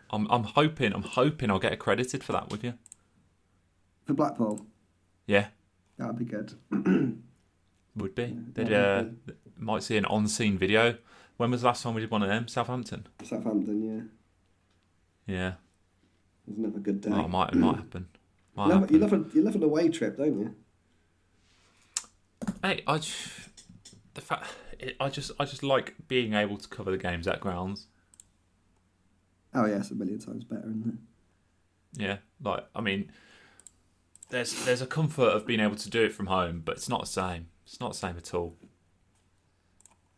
[0.09, 2.73] I'm I'm hoping I'm hoping I'll get accredited for that with you.
[4.05, 4.65] For Blackpool,
[5.25, 5.47] Yeah,
[5.97, 6.53] that would be good.
[7.95, 8.37] would be.
[8.55, 9.05] Yeah, uh,
[9.57, 10.97] might see an on-scene video.
[11.37, 12.47] When was the last time we did one of them?
[12.47, 13.07] Southampton.
[13.23, 14.09] Southampton,
[15.27, 15.47] yeah, Yeah.
[15.49, 17.09] it was another good day.
[17.13, 18.07] Oh, it might it might happen.
[18.55, 18.95] Might you, love, happen.
[18.95, 20.55] you love a you love an away trip, don't you?
[22.63, 22.97] Hey, I
[24.13, 24.45] the fact
[24.99, 27.87] I just I just like being able to cover the games at grounds.
[29.57, 32.01] Oh yeah, it's a million times better, isn't it?
[32.03, 33.11] Yeah, like I mean,
[34.29, 37.01] there's there's a comfort of being able to do it from home, but it's not
[37.01, 37.47] the same.
[37.65, 38.55] It's not the same at all.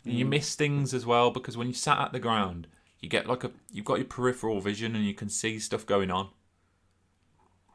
[0.04, 0.30] You Mm.
[0.30, 2.68] miss things as well because when you sat at the ground,
[3.00, 6.12] you get like a you've got your peripheral vision and you can see stuff going
[6.12, 6.30] on.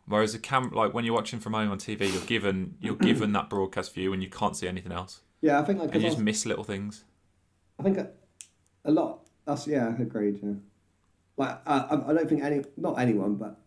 [0.07, 3.33] Whereas a cam like when you're watching from home on TV, you're given you're given
[3.33, 6.09] that broadcast view and you can't see anything else, Yeah, I think like and you
[6.09, 7.05] just miss little things.
[7.79, 8.11] I think a,
[8.85, 9.21] a lot.
[9.47, 10.41] That's yeah, agreed.
[10.43, 10.55] Yeah,
[11.37, 13.59] like I, I I don't think any, not anyone, but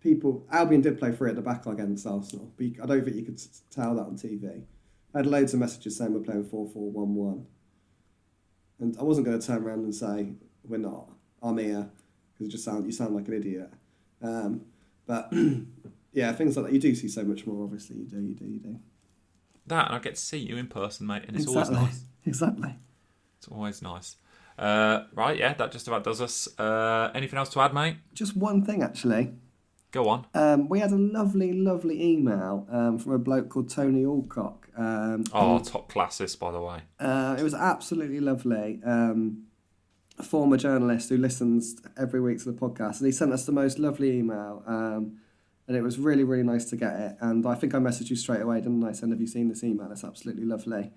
[0.00, 0.46] people.
[0.50, 3.22] Albion did play free at the back against Arsenal, but you, I don't think you
[3.22, 3.40] could
[3.70, 4.62] tell that on TV.
[5.14, 7.46] I had loads of messages saying we're playing four four one one,
[8.80, 10.32] and I wasn't going to turn around and say
[10.64, 11.10] we're not.
[11.42, 11.90] I'm here
[12.32, 13.70] because it just sound you sound like an idiot.
[14.22, 14.62] Um,
[15.06, 15.32] but
[16.12, 16.72] yeah, things like that.
[16.72, 17.64] You do see so much more.
[17.64, 18.20] Obviously, you do.
[18.20, 18.44] You do.
[18.44, 18.78] You do.
[19.66, 21.76] That and I get to see you in person, mate, and it's exactly.
[21.76, 22.04] always nice.
[22.26, 22.74] Exactly.
[23.36, 24.16] It's always nice.
[24.58, 26.48] Uh, right, yeah, that just about does us.
[26.58, 27.96] Uh, anything else to add, mate?
[28.12, 29.32] Just one thing, actually.
[29.90, 30.26] Go on.
[30.34, 34.68] Um, we had a lovely, lovely email um, from a bloke called Tony Alcock.
[34.76, 36.80] Um, Oh, top classist, by the way.
[37.00, 38.80] uh, it was absolutely lovely.
[38.84, 39.44] Um,
[40.18, 43.52] a former journalist who listens every week to the podcast, and he sent us the
[43.52, 44.62] most lovely email.
[44.66, 45.18] Um,
[45.66, 47.16] and it was really, really nice to get it.
[47.20, 48.92] And I think I messaged you straight away, didn't I?
[48.92, 49.90] Saying, "Have you seen this email?
[49.90, 50.92] It's absolutely lovely."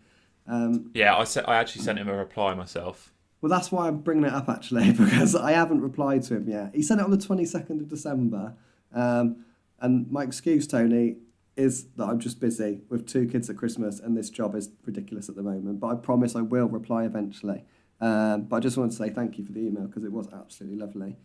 [0.47, 3.13] Um, Yeah, I said I actually sent him a reply myself.
[3.41, 6.71] Well, that's why I'm bringing it up actually, because I haven't replied to him yet.
[6.73, 8.53] He sent it on the 22nd of December.
[8.93, 9.45] Um,
[9.79, 11.17] and my excuse, Tony,
[11.55, 15.29] is that I'm just busy with two kids at Christmas and this job is ridiculous
[15.29, 15.79] at the moment.
[15.79, 17.63] But I promise I will reply eventually.
[17.99, 20.27] Um, but I just wanted to say thank you for the email because it was
[20.31, 21.17] absolutely lovely.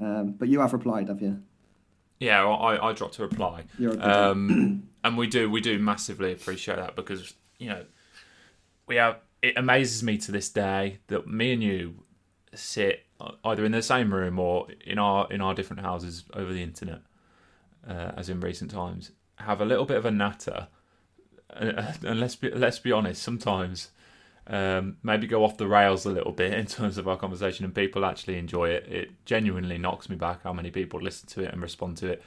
[0.00, 1.42] Um, but you have replied, have you?
[2.18, 5.78] Yeah, well, I, I dropped a reply, You're a um, and we do we do
[5.78, 7.84] massively appreciate that because you know
[8.86, 11.94] we have it amazes me to this day that me and you
[12.54, 13.06] sit
[13.44, 17.00] either in the same room or in our in our different houses over the internet,
[17.86, 20.68] uh, as in recent times, have a little bit of a natter.
[21.52, 23.90] Uh, and let's be let's be honest, sometimes
[24.48, 27.74] um, maybe go off the rails a little bit in terms of our conversation, and
[27.74, 28.86] people actually enjoy it.
[28.88, 32.22] It genuinely knocks me back how many people listen to it and respond to it.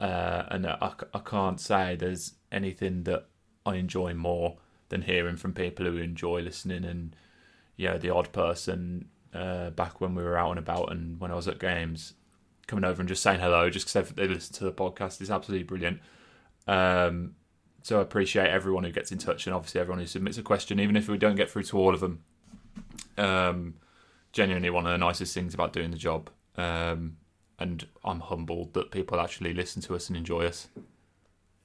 [0.00, 3.26] Uh, and I, I can't say there's anything that
[3.66, 4.58] I enjoy more
[4.88, 7.14] than hearing from people who enjoy listening and
[7.76, 11.34] yeah, the odd person uh, back when we were out and about and when I
[11.34, 12.14] was at games
[12.66, 15.64] coming over and just saying hello just because they listen to the podcast is absolutely
[15.64, 16.00] brilliant.
[16.66, 17.34] Um,
[17.82, 20.80] so I appreciate everyone who gets in touch and obviously everyone who submits a question,
[20.80, 22.22] even if we don't get through to all of them.
[23.16, 23.74] Um,
[24.32, 26.30] genuinely one of the nicest things about doing the job.
[26.56, 27.16] Um,
[27.58, 30.68] and I'm humbled that people actually listen to us and enjoy us.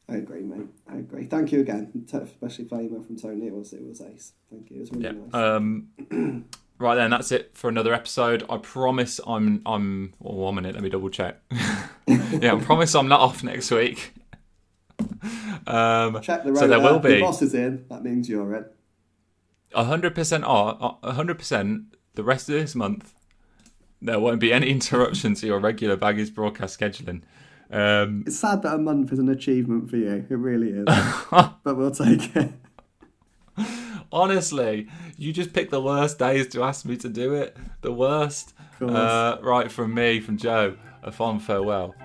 [0.09, 0.67] I agree, mate.
[0.87, 1.25] I agree.
[1.25, 3.47] Thank you again, especially for email from Tony.
[3.47, 4.33] It was it was ace.
[4.51, 4.77] Thank you.
[4.77, 5.11] It was really yeah.
[5.11, 5.33] nice.
[5.33, 6.45] Um,
[6.77, 8.43] right then, that's it for another episode.
[8.49, 10.13] I promise I'm I'm.
[10.19, 10.75] Well, one minute.
[10.75, 11.39] Let me double check.
[12.07, 14.13] yeah, I promise I'm not off next week.
[15.65, 16.59] Um, Check the rotor.
[16.59, 17.85] so there will be The boss is in.
[17.89, 18.65] That means you're in.
[19.73, 21.95] hundred percent hundred percent.
[22.15, 23.13] The rest of this month,
[24.01, 27.21] there won't be any interruption to your regular Baggies broadcast scheduling.
[27.73, 30.25] Um, It's sad that a month is an achievement for you.
[30.29, 30.85] It really is.
[31.31, 32.51] but we'll take it.
[34.11, 34.87] honestly,
[35.17, 37.57] you just picked the worst days to ask me to do it.
[37.81, 38.53] The worst.
[38.79, 40.75] Uh, right from me, from Joe.
[41.01, 41.95] A fond farewell.